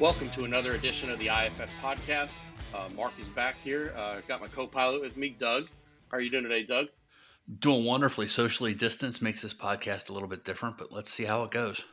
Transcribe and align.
Welcome 0.00 0.30
to 0.30 0.44
another 0.44 0.74
edition 0.76 1.10
of 1.10 1.18
the 1.18 1.26
IAFF 1.26 1.68
podcast. 1.82 2.30
Uh, 2.72 2.88
Mark 2.94 3.12
is 3.20 3.26
back 3.30 3.56
here. 3.64 3.92
Uh, 3.96 4.20
got 4.28 4.40
my 4.40 4.46
co-pilot 4.46 5.00
with 5.00 5.16
me, 5.16 5.30
Doug. 5.30 5.64
How 6.10 6.18
are 6.18 6.20
you 6.20 6.30
doing 6.30 6.44
today, 6.44 6.62
Doug? 6.62 6.86
Doing 7.58 7.84
wonderfully. 7.84 8.28
Socially 8.28 8.74
distanced 8.74 9.22
makes 9.22 9.42
this 9.42 9.54
podcast 9.54 10.08
a 10.08 10.12
little 10.12 10.28
bit 10.28 10.44
different, 10.44 10.78
but 10.78 10.92
let's 10.92 11.12
see 11.12 11.24
how 11.24 11.42
it 11.42 11.50
goes. 11.50 11.84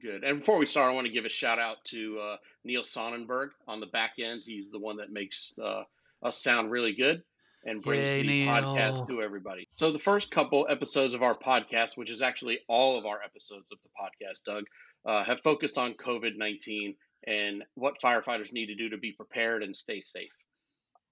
Good. 0.00 0.24
And 0.24 0.38
before 0.40 0.56
we 0.56 0.64
start, 0.64 0.90
I 0.90 0.94
want 0.94 1.06
to 1.08 1.12
give 1.12 1.26
a 1.26 1.28
shout 1.28 1.58
out 1.58 1.84
to 1.86 2.18
uh, 2.20 2.36
Neil 2.64 2.84
Sonnenberg 2.84 3.50
on 3.68 3.80
the 3.80 3.86
back 3.86 4.12
end. 4.18 4.42
He's 4.46 4.70
the 4.70 4.78
one 4.78 4.96
that 4.96 5.12
makes 5.12 5.52
uh, 5.62 5.82
us 6.22 6.42
sound 6.42 6.70
really 6.70 6.94
good 6.94 7.22
and 7.66 7.82
brings 7.82 8.02
Yay, 8.02 8.22
the 8.22 8.28
Neil. 8.28 8.48
podcast 8.48 9.08
to 9.08 9.20
everybody. 9.20 9.68
So 9.74 9.92
the 9.92 9.98
first 9.98 10.30
couple 10.30 10.66
episodes 10.70 11.12
of 11.12 11.22
our 11.22 11.36
podcast, 11.36 11.98
which 11.98 12.10
is 12.10 12.22
actually 12.22 12.60
all 12.66 12.98
of 12.98 13.04
our 13.04 13.22
episodes 13.22 13.66
of 13.70 13.78
the 13.82 13.88
podcast, 13.90 14.38
Doug, 14.46 14.64
uh, 15.04 15.22
have 15.24 15.40
focused 15.44 15.76
on 15.76 15.92
COVID 15.92 16.38
nineteen 16.38 16.94
and 17.26 17.64
what 17.74 18.00
firefighters 18.02 18.52
need 18.52 18.66
to 18.66 18.74
do 18.74 18.90
to 18.90 18.98
be 18.98 19.12
prepared 19.12 19.62
and 19.62 19.76
stay 19.76 20.00
safe. 20.00 20.32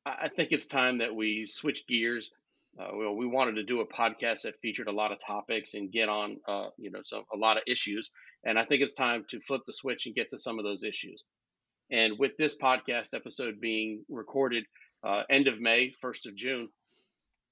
I 0.06 0.28
think 0.28 0.50
it's 0.50 0.66
time 0.66 0.98
that 0.98 1.14
we 1.14 1.46
switch 1.46 1.86
gears. 1.86 2.30
Uh, 2.78 2.88
well, 2.94 3.14
we 3.14 3.26
wanted 3.26 3.56
to 3.56 3.64
do 3.64 3.80
a 3.80 3.86
podcast 3.86 4.42
that 4.42 4.60
featured 4.62 4.88
a 4.88 4.92
lot 4.92 5.12
of 5.12 5.18
topics 5.24 5.74
and 5.74 5.92
get 5.92 6.08
on, 6.08 6.38
uh, 6.48 6.68
you 6.78 6.90
know, 6.90 7.00
some 7.04 7.24
a 7.34 7.36
lot 7.36 7.56
of 7.56 7.64
issues. 7.66 8.10
And 8.44 8.58
I 8.58 8.64
think 8.64 8.82
it's 8.82 8.92
time 8.92 9.24
to 9.30 9.40
flip 9.40 9.62
the 9.66 9.72
switch 9.72 10.06
and 10.06 10.14
get 10.14 10.30
to 10.30 10.38
some 10.38 10.58
of 10.58 10.64
those 10.64 10.84
issues. 10.84 11.22
And 11.90 12.18
with 12.18 12.36
this 12.38 12.56
podcast 12.56 13.14
episode 13.14 13.60
being 13.60 14.04
recorded 14.08 14.64
uh, 15.02 15.24
end 15.28 15.48
of 15.48 15.60
May, 15.60 15.92
1st 16.02 16.26
of 16.26 16.36
June, 16.36 16.68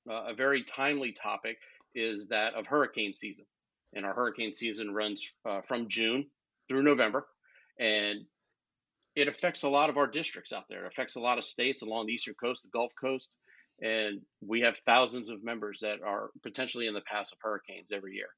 uh, 0.08 0.26
a 0.28 0.34
very 0.34 0.62
timely 0.64 1.12
topic 1.12 1.58
is 1.94 2.26
that 2.28 2.54
of 2.54 2.66
hurricane 2.66 3.12
season. 3.12 3.44
And 3.94 4.06
our 4.06 4.14
hurricane 4.14 4.54
season 4.54 4.92
runs 4.92 5.22
uh, 5.44 5.60
from 5.62 5.88
June 5.88 6.26
through 6.68 6.82
November. 6.82 7.26
And 7.78 8.24
it 9.18 9.26
affects 9.26 9.64
a 9.64 9.68
lot 9.68 9.90
of 9.90 9.96
our 9.96 10.06
districts 10.06 10.52
out 10.52 10.64
there. 10.68 10.84
It 10.84 10.92
affects 10.92 11.16
a 11.16 11.20
lot 11.20 11.38
of 11.38 11.44
states 11.44 11.82
along 11.82 12.06
the 12.06 12.12
eastern 12.12 12.34
coast, 12.40 12.62
the 12.62 12.68
Gulf 12.68 12.92
Coast. 13.00 13.30
And 13.82 14.20
we 14.40 14.60
have 14.60 14.78
thousands 14.86 15.28
of 15.28 15.42
members 15.42 15.80
that 15.82 16.02
are 16.06 16.30
potentially 16.42 16.86
in 16.86 16.94
the 16.94 17.00
path 17.00 17.26
of 17.32 17.38
hurricanes 17.40 17.88
every 17.92 18.14
year. 18.14 18.28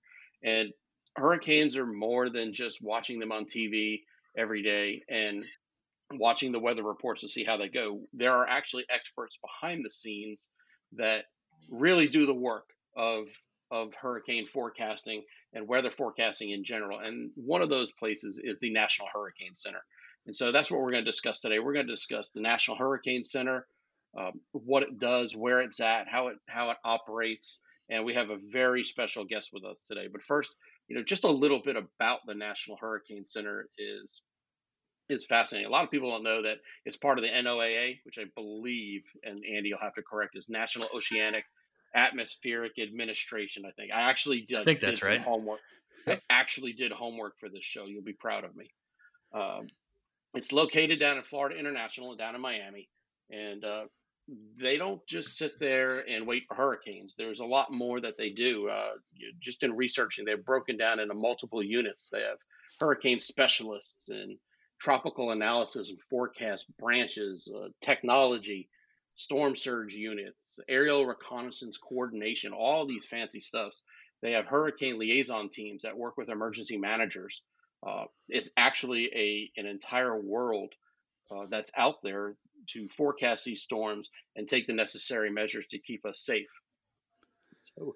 And 0.43 0.71
hurricanes 1.17 1.77
are 1.77 1.87
more 1.87 2.31
than 2.31 2.55
just 2.55 2.81
watching 2.81 3.19
them 3.19 3.31
on 3.31 3.45
TV 3.45 4.01
every 4.39 4.63
day 4.63 5.03
and 5.11 5.45
watching 6.15 6.51
the 6.51 6.59
weather 6.59 6.83
reports 6.83 7.21
to 7.23 7.29
see 7.29 7.45
how 7.45 7.59
they 7.59 7.69
go. 7.69 8.01
There 8.15 8.33
are 8.33 8.49
actually 8.49 8.85
experts 8.89 9.39
behind 9.43 9.85
the 9.85 9.91
scenes 9.91 10.49
that 10.97 11.25
really 11.71 12.09
do 12.09 12.25
the 12.25 12.35
work 12.35 12.71
of 12.97 13.29
of 13.71 13.95
hurricane 13.95 14.49
forecasting 14.49 15.23
and 15.53 15.69
weather 15.69 15.93
forecasting 15.93 16.51
in 16.51 16.65
general. 16.65 16.99
And 16.99 17.31
one 17.37 17.63
of 17.63 17.69
those 17.69 17.93
places 17.93 18.41
is 18.43 18.59
the 18.59 18.73
National 18.73 19.09
Hurricane 19.13 19.55
Center. 19.55 19.83
And 20.31 20.37
so 20.37 20.53
that's 20.53 20.71
what 20.71 20.81
we're 20.81 20.93
going 20.93 21.05
to 21.05 21.11
discuss 21.11 21.41
today. 21.41 21.59
We're 21.59 21.73
going 21.73 21.89
to 21.89 21.93
discuss 21.93 22.31
the 22.31 22.41
National 22.41 22.77
Hurricane 22.77 23.25
Center, 23.25 23.67
um, 24.17 24.41
what 24.53 24.85
it 24.85 25.01
does, 25.01 25.35
where 25.35 25.61
it's 25.61 25.81
at, 25.81 26.07
how 26.07 26.29
it 26.29 26.37
how 26.47 26.71
it 26.71 26.77
operates, 26.85 27.59
and 27.89 28.05
we 28.05 28.15
have 28.15 28.31
a 28.31 28.39
very 28.53 28.85
special 28.85 29.25
guest 29.25 29.51
with 29.53 29.65
us 29.65 29.83
today. 29.89 30.07
But 30.07 30.23
first, 30.23 30.55
you 30.87 30.95
know, 30.95 31.03
just 31.03 31.25
a 31.25 31.29
little 31.29 31.61
bit 31.65 31.75
about 31.75 32.21
the 32.29 32.35
National 32.35 32.77
Hurricane 32.77 33.27
Center 33.27 33.67
is 33.77 34.23
is 35.09 35.27
fascinating. 35.27 35.67
A 35.67 35.73
lot 35.73 35.83
of 35.83 35.91
people 35.91 36.13
don't 36.13 36.23
know 36.23 36.43
that 36.43 36.59
it's 36.85 36.97
part 36.97 37.19
of 37.19 37.25
the 37.25 37.31
NOAA, 37.31 37.99
which 38.05 38.17
I 38.17 38.27
believe, 38.37 39.03
and 39.25 39.43
Andy, 39.45 39.71
you'll 39.71 39.81
have 39.81 39.95
to 39.95 40.03
correct, 40.09 40.39
is 40.39 40.49
National 40.49 40.87
Oceanic 40.95 41.43
Atmospheric 41.97 42.79
Administration. 42.81 43.65
I 43.67 43.73
think 43.73 43.91
I 43.93 44.03
actually 44.03 44.43
did, 44.49 44.59
I 44.59 44.63
think 44.63 44.79
that's 44.79 45.01
some 45.01 45.09
right. 45.09 45.21
homework. 45.21 45.59
I 46.07 46.21
actually 46.31 46.73
did 46.73 46.93
homework 46.93 47.33
for 47.41 47.49
this 47.49 47.65
show. 47.65 47.87
You'll 47.87 48.05
be 48.05 48.13
proud 48.13 48.45
of 48.45 48.55
me. 48.55 48.71
Um, 49.33 49.67
it's 50.35 50.53
located 50.53 51.01
down 51.01 51.17
in 51.17 51.23
Florida 51.25 51.59
International, 51.59 52.11
and 52.11 52.19
down 52.19 52.35
in 52.35 52.41
Miami, 52.41 52.89
and 53.31 53.65
uh, 53.65 53.85
they 54.61 54.77
don't 54.77 55.05
just 55.07 55.37
sit 55.37 55.59
there 55.59 56.09
and 56.09 56.27
wait 56.27 56.45
for 56.47 56.55
hurricanes. 56.55 57.15
There's 57.17 57.41
a 57.41 57.45
lot 57.45 57.73
more 57.73 58.01
that 58.01 58.17
they 58.17 58.31
do. 58.31 58.69
Uh, 58.69 58.93
just 59.41 59.63
in 59.63 59.77
researching, 59.77 60.25
they're 60.25 60.37
broken 60.37 60.77
down 60.77 61.01
into 61.01 61.15
multiple 61.15 61.63
units. 61.63 62.09
They 62.11 62.21
have 62.21 62.39
hurricane 62.79 63.19
specialists 63.19 64.09
and 64.09 64.39
tropical 64.81 65.31
analysis 65.31 65.91
and 65.91 65.99
forecast 66.09 66.67
branches, 66.79 67.49
uh, 67.55 67.69
technology, 67.81 68.69
storm 69.17 69.57
surge 69.57 69.95
units, 69.95 70.59
aerial 70.69 71.07
reconnaissance 71.07 71.77
coordination, 71.77 72.53
all 72.53 72.87
these 72.87 73.07
fancy 73.07 73.41
stuffs. 73.41 73.83
They 74.23 74.33
have 74.33 74.47
hurricane 74.47 74.99
liaison 74.99 75.51
teams 75.51 75.83
that 75.83 75.97
work 75.97 76.17
with 76.17 76.29
emergency 76.29 76.77
managers. 76.77 77.43
Uh, 77.87 78.05
it's 78.29 78.51
actually 78.57 79.11
a 79.15 79.61
an 79.61 79.67
entire 79.67 80.21
world 80.21 80.73
uh, 81.31 81.47
that's 81.51 81.71
out 81.77 81.97
there 82.03 82.35
to 82.69 82.89
forecast 82.89 83.45
these 83.45 83.63
storms 83.63 84.09
and 84.37 84.49
take 84.49 84.67
the 84.67 84.73
necessary 84.73 85.31
measures 85.31 85.67
to 85.71 85.79
keep 85.79 86.05
us 86.05 86.21
safe. 86.25 86.49
So, 87.77 87.95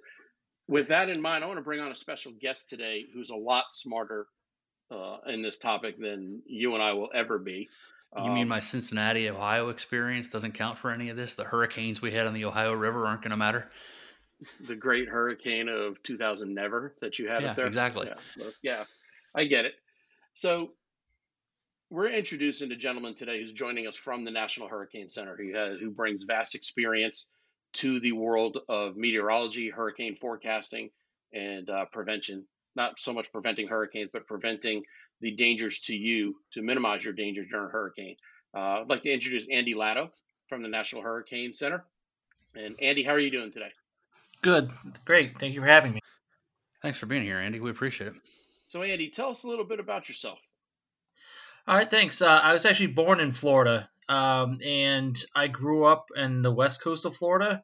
with 0.66 0.88
that 0.88 1.10
in 1.10 1.20
mind, 1.20 1.44
I 1.44 1.46
want 1.46 1.58
to 1.58 1.64
bring 1.64 1.80
on 1.80 1.92
a 1.92 1.96
special 1.96 2.32
guest 2.40 2.68
today 2.68 3.04
who's 3.12 3.30
a 3.30 3.36
lot 3.36 3.66
smarter 3.70 4.26
uh, 4.90 5.18
in 5.26 5.42
this 5.42 5.58
topic 5.58 5.98
than 5.98 6.42
you 6.46 6.74
and 6.74 6.82
I 6.82 6.92
will 6.92 7.10
ever 7.14 7.38
be. 7.38 7.68
You 8.16 8.30
mean 8.30 8.42
Um, 8.42 8.48
my 8.48 8.60
Cincinnati, 8.60 9.28
Ohio 9.28 9.68
experience 9.68 10.28
doesn't 10.28 10.52
count 10.52 10.78
for 10.78 10.90
any 10.90 11.08
of 11.10 11.16
this? 11.16 11.34
The 11.34 11.44
hurricanes 11.44 12.00
we 12.00 12.12
had 12.12 12.26
on 12.26 12.32
the 12.32 12.44
Ohio 12.44 12.72
River 12.72 13.06
aren't 13.06 13.22
going 13.22 13.32
to 13.32 13.36
matter? 13.36 13.70
the 14.68 14.76
great 14.76 15.08
hurricane 15.08 15.68
of 15.68 16.02
2000 16.02 16.54
never 16.54 16.94
that 17.00 17.18
you 17.18 17.28
had 17.28 17.42
Yeah, 17.42 17.50
up 17.50 17.56
there? 17.56 17.66
exactly. 17.66 18.08
Yeah, 18.08 18.44
yeah, 18.62 18.84
I 19.34 19.44
get 19.44 19.64
it. 19.64 19.74
So 20.34 20.72
we're 21.90 22.08
introducing 22.08 22.70
a 22.72 22.76
gentleman 22.76 23.14
today 23.14 23.40
who's 23.40 23.52
joining 23.52 23.86
us 23.86 23.96
from 23.96 24.24
the 24.24 24.30
National 24.30 24.68
Hurricane 24.68 25.08
Center, 25.08 25.36
who 25.36 25.54
has 25.54 25.78
who 25.78 25.90
brings 25.90 26.24
vast 26.24 26.54
experience 26.54 27.26
to 27.74 28.00
the 28.00 28.12
world 28.12 28.58
of 28.68 28.96
meteorology, 28.96 29.70
hurricane 29.70 30.16
forecasting, 30.20 30.90
and 31.32 31.68
uh, 31.68 31.84
prevention. 31.92 32.44
Not 32.76 32.98
so 32.98 33.12
much 33.12 33.30
preventing 33.30 33.68
hurricanes, 33.68 34.10
but 34.12 34.26
preventing 34.26 34.82
the 35.20 35.32
dangers 35.32 35.78
to 35.80 35.94
you 35.94 36.36
to 36.52 36.62
minimize 36.62 37.04
your 37.04 37.12
dangers 37.12 37.46
during 37.50 37.66
a 37.66 37.70
hurricane. 37.70 38.16
Uh, 38.54 38.80
I'd 38.80 38.88
like 38.88 39.02
to 39.02 39.12
introduce 39.12 39.48
Andy 39.48 39.74
Latto 39.74 40.10
from 40.48 40.62
the 40.62 40.68
National 40.68 41.02
Hurricane 41.02 41.52
Center. 41.52 41.84
And 42.54 42.74
Andy, 42.80 43.02
how 43.02 43.12
are 43.12 43.18
you 43.18 43.30
doing 43.30 43.52
today? 43.52 43.72
Good. 44.42 44.70
Great. 45.04 45.38
Thank 45.38 45.54
you 45.54 45.60
for 45.60 45.66
having 45.66 45.92
me. 45.94 46.00
Thanks 46.82 46.98
for 46.98 47.06
being 47.06 47.22
here, 47.22 47.38
Andy. 47.38 47.60
We 47.60 47.70
appreciate 47.70 48.08
it. 48.08 48.14
So, 48.74 48.82
Andy, 48.82 49.10
tell 49.10 49.30
us 49.30 49.44
a 49.44 49.46
little 49.46 49.64
bit 49.64 49.78
about 49.78 50.08
yourself. 50.08 50.40
All 51.68 51.76
right. 51.76 51.88
Thanks. 51.88 52.20
Uh, 52.20 52.40
I 52.42 52.54
was 52.54 52.66
actually 52.66 52.88
born 52.88 53.20
in 53.20 53.30
Florida, 53.30 53.88
um, 54.08 54.58
and 54.66 55.16
I 55.32 55.46
grew 55.46 55.84
up 55.84 56.06
in 56.16 56.42
the 56.42 56.50
west 56.50 56.82
coast 56.82 57.04
of 57.04 57.14
Florida. 57.14 57.62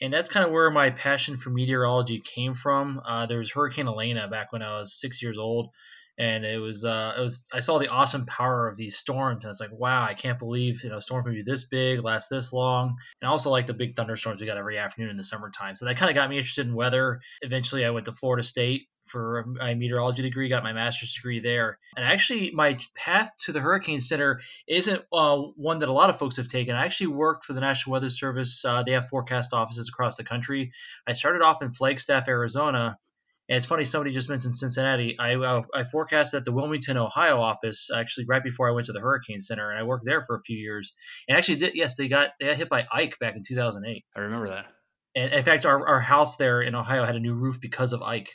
And 0.00 0.12
that's 0.12 0.28
kind 0.28 0.46
of 0.46 0.52
where 0.52 0.70
my 0.70 0.90
passion 0.90 1.36
for 1.36 1.50
meteorology 1.50 2.22
came 2.24 2.54
from. 2.54 3.00
Uh, 3.04 3.26
there 3.26 3.38
was 3.38 3.50
Hurricane 3.50 3.88
Elena 3.88 4.28
back 4.28 4.52
when 4.52 4.62
I 4.62 4.78
was 4.78 4.94
six 4.94 5.20
years 5.24 5.38
old, 5.38 5.70
and 6.18 6.44
it 6.44 6.60
was 6.60 6.84
uh, 6.84 7.14
it 7.18 7.20
was 7.20 7.48
I 7.52 7.58
saw 7.58 7.78
the 7.78 7.88
awesome 7.88 8.24
power 8.24 8.68
of 8.68 8.76
these 8.76 8.96
storms, 8.96 9.42
and 9.42 9.46
I 9.46 9.48
was 9.48 9.60
like, 9.60 9.72
wow, 9.72 10.04
I 10.04 10.14
can't 10.14 10.38
believe 10.38 10.84
you 10.84 10.90
know 10.90 11.00
storms 11.00 11.24
can 11.24 11.34
be 11.34 11.42
this 11.42 11.64
big, 11.64 12.04
last 12.04 12.28
this 12.28 12.52
long, 12.52 12.94
and 13.20 13.28
I 13.28 13.32
also 13.32 13.50
like 13.50 13.66
the 13.66 13.74
big 13.74 13.96
thunderstorms 13.96 14.40
we 14.40 14.46
got 14.46 14.56
every 14.56 14.78
afternoon 14.78 15.10
in 15.10 15.16
the 15.16 15.24
summertime. 15.24 15.74
So 15.74 15.86
that 15.86 15.96
kind 15.96 16.10
of 16.10 16.14
got 16.14 16.30
me 16.30 16.36
interested 16.36 16.64
in 16.64 16.76
weather. 16.76 17.22
Eventually, 17.42 17.84
I 17.84 17.90
went 17.90 18.06
to 18.06 18.12
Florida 18.12 18.44
State 18.44 18.86
for 19.04 19.44
my 19.46 19.74
meteorology 19.74 20.22
degree, 20.22 20.48
got 20.48 20.62
my 20.62 20.72
master's 20.72 21.14
degree 21.14 21.40
there, 21.40 21.78
and 21.96 22.04
actually 22.04 22.50
my 22.52 22.78
path 22.94 23.30
to 23.40 23.52
the 23.52 23.60
Hurricane 23.60 24.00
Center 24.00 24.40
isn't 24.66 25.02
uh, 25.12 25.36
one 25.36 25.80
that 25.80 25.88
a 25.88 25.92
lot 25.92 26.10
of 26.10 26.18
folks 26.18 26.36
have 26.36 26.48
taken. 26.48 26.74
I 26.74 26.84
actually 26.84 27.08
worked 27.08 27.44
for 27.44 27.52
the 27.52 27.60
National 27.60 27.92
Weather 27.92 28.10
Service. 28.10 28.64
Uh, 28.64 28.82
they 28.82 28.92
have 28.92 29.08
forecast 29.08 29.52
offices 29.52 29.88
across 29.88 30.16
the 30.16 30.24
country. 30.24 30.72
I 31.06 31.12
started 31.12 31.42
off 31.42 31.62
in 31.62 31.70
Flagstaff, 31.70 32.28
Arizona. 32.28 32.98
And 33.46 33.58
it's 33.58 33.66
funny, 33.66 33.84
somebody 33.84 34.12
just 34.12 34.30
mentioned 34.30 34.56
Cincinnati. 34.56 35.18
I, 35.18 35.34
uh, 35.34 35.62
I 35.74 35.82
forecasted 35.82 36.38
at 36.38 36.44
the 36.46 36.52
Wilmington, 36.52 36.96
Ohio 36.96 37.42
office 37.42 37.90
actually 37.94 38.24
right 38.26 38.42
before 38.42 38.70
I 38.70 38.72
went 38.72 38.86
to 38.86 38.94
the 38.94 39.00
Hurricane 39.00 39.40
Center, 39.40 39.70
and 39.70 39.78
I 39.78 39.82
worked 39.82 40.06
there 40.06 40.22
for 40.22 40.34
a 40.34 40.40
few 40.40 40.56
years. 40.56 40.94
And 41.28 41.36
actually, 41.36 41.56
did 41.56 41.74
yes, 41.74 41.96
they 41.96 42.08
got 42.08 42.30
they 42.40 42.46
got 42.46 42.56
hit 42.56 42.70
by 42.70 42.86
Ike 42.90 43.18
back 43.18 43.36
in 43.36 43.42
2008. 43.46 44.02
I 44.16 44.20
remember 44.20 44.48
that. 44.48 44.66
And 45.14 45.32
in 45.32 45.42
fact, 45.42 45.66
our, 45.66 45.86
our 45.86 46.00
house 46.00 46.36
there 46.36 46.62
in 46.62 46.74
Ohio 46.74 47.04
had 47.04 47.16
a 47.16 47.20
new 47.20 47.34
roof 47.34 47.60
because 47.60 47.92
of 47.92 48.02
Ike. 48.02 48.32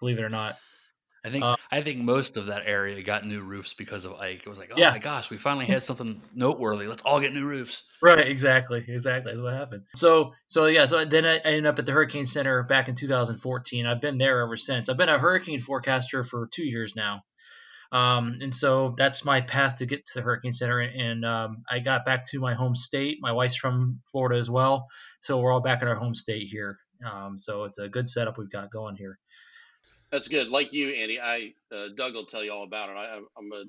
Believe 0.00 0.18
it 0.18 0.22
or 0.24 0.28
not. 0.30 0.56
I 1.22 1.28
think 1.28 1.44
Uh, 1.44 1.56
I 1.70 1.82
think 1.82 1.98
most 1.98 2.38
of 2.38 2.46
that 2.46 2.62
area 2.64 3.02
got 3.02 3.26
new 3.26 3.42
roofs 3.42 3.74
because 3.74 4.06
of 4.06 4.14
Ike. 4.14 4.40
It 4.40 4.48
was 4.48 4.58
like, 4.58 4.70
oh 4.74 4.78
Yeah. 4.78 4.90
my 4.90 4.98
gosh, 4.98 5.28
we 5.30 5.36
finally 5.36 5.66
had 5.66 5.82
something 5.82 6.22
noteworthy. 6.34 6.86
Let's 6.86 7.02
all 7.02 7.20
get 7.20 7.34
new 7.34 7.44
roofs. 7.44 7.82
Right, 8.00 8.26
exactly, 8.26 8.82
exactly. 8.88 9.30
That's 9.30 9.42
what 9.42 9.52
happened. 9.52 9.82
So, 9.94 10.32
so 10.46 10.64
yeah, 10.64 10.86
so 10.86 11.04
then 11.04 11.26
I 11.26 11.36
ended 11.36 11.66
up 11.66 11.78
at 11.78 11.84
the 11.84 11.92
Hurricane 11.92 12.24
Center 12.24 12.62
back 12.62 12.88
in 12.88 12.94
2014. 12.94 13.84
I've 13.84 14.00
been 14.00 14.16
there 14.16 14.40
ever 14.40 14.56
since. 14.56 14.88
I've 14.88 14.96
been 14.96 15.10
a 15.10 15.18
hurricane 15.18 15.60
forecaster 15.60 16.24
for 16.24 16.48
two 16.50 16.64
years 16.64 16.96
now, 16.96 17.20
um, 17.92 18.38
and 18.40 18.54
so 18.54 18.94
that's 18.96 19.22
my 19.22 19.42
path 19.42 19.76
to 19.76 19.86
get 19.86 20.06
to 20.06 20.12
the 20.20 20.22
Hurricane 20.22 20.52
Center. 20.54 20.80
And 20.80 21.22
um, 21.26 21.58
I 21.70 21.80
got 21.80 22.06
back 22.06 22.24
to 22.30 22.40
my 22.40 22.54
home 22.54 22.74
state. 22.74 23.18
My 23.20 23.32
wife's 23.32 23.56
from 23.56 24.00
Florida 24.10 24.38
as 24.38 24.48
well, 24.48 24.86
so 25.20 25.38
we're 25.38 25.52
all 25.52 25.60
back 25.60 25.82
in 25.82 25.88
our 25.88 25.96
home 25.96 26.14
state 26.14 26.48
here. 26.50 26.78
Um, 27.04 27.38
so 27.38 27.64
it's 27.64 27.78
a 27.78 27.88
good 27.90 28.08
setup 28.08 28.38
we've 28.38 28.50
got 28.50 28.70
going 28.70 28.96
here. 28.96 29.18
That's 30.12 30.28
good. 30.28 30.48
Like 30.48 30.72
you, 30.72 30.90
Andy, 30.90 31.20
I 31.20 31.52
uh, 31.74 31.88
Doug 31.96 32.14
will 32.14 32.26
tell 32.26 32.42
you 32.42 32.52
all 32.52 32.64
about 32.64 32.90
it. 32.90 32.96
I, 32.96 33.20
I'm 33.38 33.52
a 33.52 33.64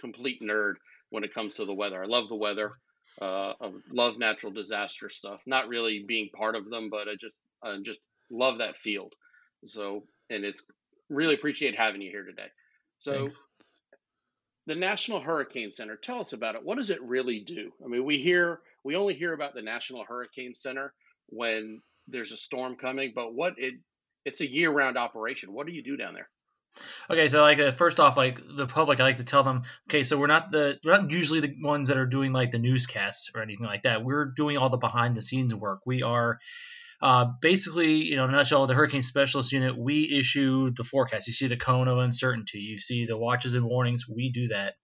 complete 0.00 0.40
nerd 0.42 0.74
when 1.10 1.24
it 1.24 1.34
comes 1.34 1.54
to 1.56 1.64
the 1.64 1.74
weather. 1.74 2.02
I 2.02 2.06
love 2.06 2.28
the 2.28 2.34
weather. 2.34 2.72
Uh, 3.20 3.52
I 3.60 3.70
love 3.90 4.18
natural 4.18 4.52
disaster 4.52 5.10
stuff. 5.10 5.40
Not 5.46 5.68
really 5.68 6.04
being 6.06 6.30
part 6.34 6.56
of 6.56 6.70
them, 6.70 6.88
but 6.90 7.08
I 7.08 7.14
just 7.20 7.34
I 7.62 7.76
just 7.84 8.00
love 8.30 8.58
that 8.58 8.76
field. 8.76 9.12
So 9.64 10.04
and 10.30 10.44
it's 10.44 10.64
really 11.10 11.34
appreciate 11.34 11.76
having 11.76 12.00
you 12.00 12.10
here 12.10 12.24
today. 12.24 12.48
So 12.98 13.12
Thanks. 13.12 13.42
the 14.66 14.74
National 14.74 15.20
Hurricane 15.20 15.72
Center, 15.72 15.96
tell 15.96 16.20
us 16.20 16.32
about 16.32 16.54
it. 16.54 16.64
What 16.64 16.78
does 16.78 16.90
it 16.90 17.02
really 17.02 17.40
do? 17.40 17.70
I 17.84 17.88
mean, 17.88 18.04
we 18.04 18.18
hear 18.18 18.60
we 18.82 18.96
only 18.96 19.14
hear 19.14 19.34
about 19.34 19.54
the 19.54 19.62
National 19.62 20.04
Hurricane 20.04 20.54
Center 20.54 20.94
when 21.28 21.82
there's 22.08 22.32
a 22.32 22.36
storm 22.36 22.76
coming, 22.76 23.12
but 23.14 23.34
what 23.34 23.54
it 23.58 23.74
it's 24.24 24.40
a 24.40 24.50
year-round 24.50 24.96
operation. 24.96 25.52
What 25.52 25.66
do 25.66 25.72
you 25.72 25.82
do 25.82 25.96
down 25.96 26.14
there? 26.14 26.28
Okay, 27.10 27.28
so 27.28 27.42
like 27.42 27.58
uh, 27.58 27.70
first 27.70 28.00
off, 28.00 28.16
like 28.16 28.40
the 28.56 28.66
public, 28.66 28.98
I 29.00 29.04
like 29.04 29.18
to 29.18 29.24
tell 29.24 29.42
them, 29.42 29.62
okay, 29.90 30.04
so 30.04 30.18
we're 30.18 30.26
not 30.26 30.50
the 30.50 30.78
we're 30.84 30.96
not 30.96 31.10
usually 31.10 31.40
the 31.40 31.54
ones 31.62 31.88
that 31.88 31.98
are 31.98 32.06
doing 32.06 32.32
like 32.32 32.50
the 32.50 32.58
newscasts 32.58 33.30
or 33.34 33.42
anything 33.42 33.66
like 33.66 33.82
that. 33.82 34.04
We're 34.04 34.32
doing 34.34 34.56
all 34.56 34.70
the 34.70 34.78
behind 34.78 35.14
the 35.14 35.22
scenes 35.22 35.54
work. 35.54 35.80
We 35.84 36.02
are 36.02 36.38
uh, 37.02 37.26
basically, 37.40 37.96
you 37.96 38.16
know, 38.16 38.24
in 38.24 38.30
a 38.30 38.36
nutshell, 38.36 38.66
the 38.66 38.74
hurricane 38.74 39.02
specialist 39.02 39.50
unit, 39.50 39.76
we 39.76 40.08
issue 40.18 40.70
the 40.70 40.84
forecast. 40.84 41.26
You 41.26 41.34
see 41.34 41.48
the 41.48 41.56
cone 41.56 41.88
of 41.88 41.98
uncertainty. 41.98 42.60
You 42.60 42.78
see 42.78 43.06
the 43.06 43.18
watches 43.18 43.54
and 43.54 43.66
warnings. 43.66 44.08
We 44.08 44.30
do 44.30 44.48
that. 44.48 44.74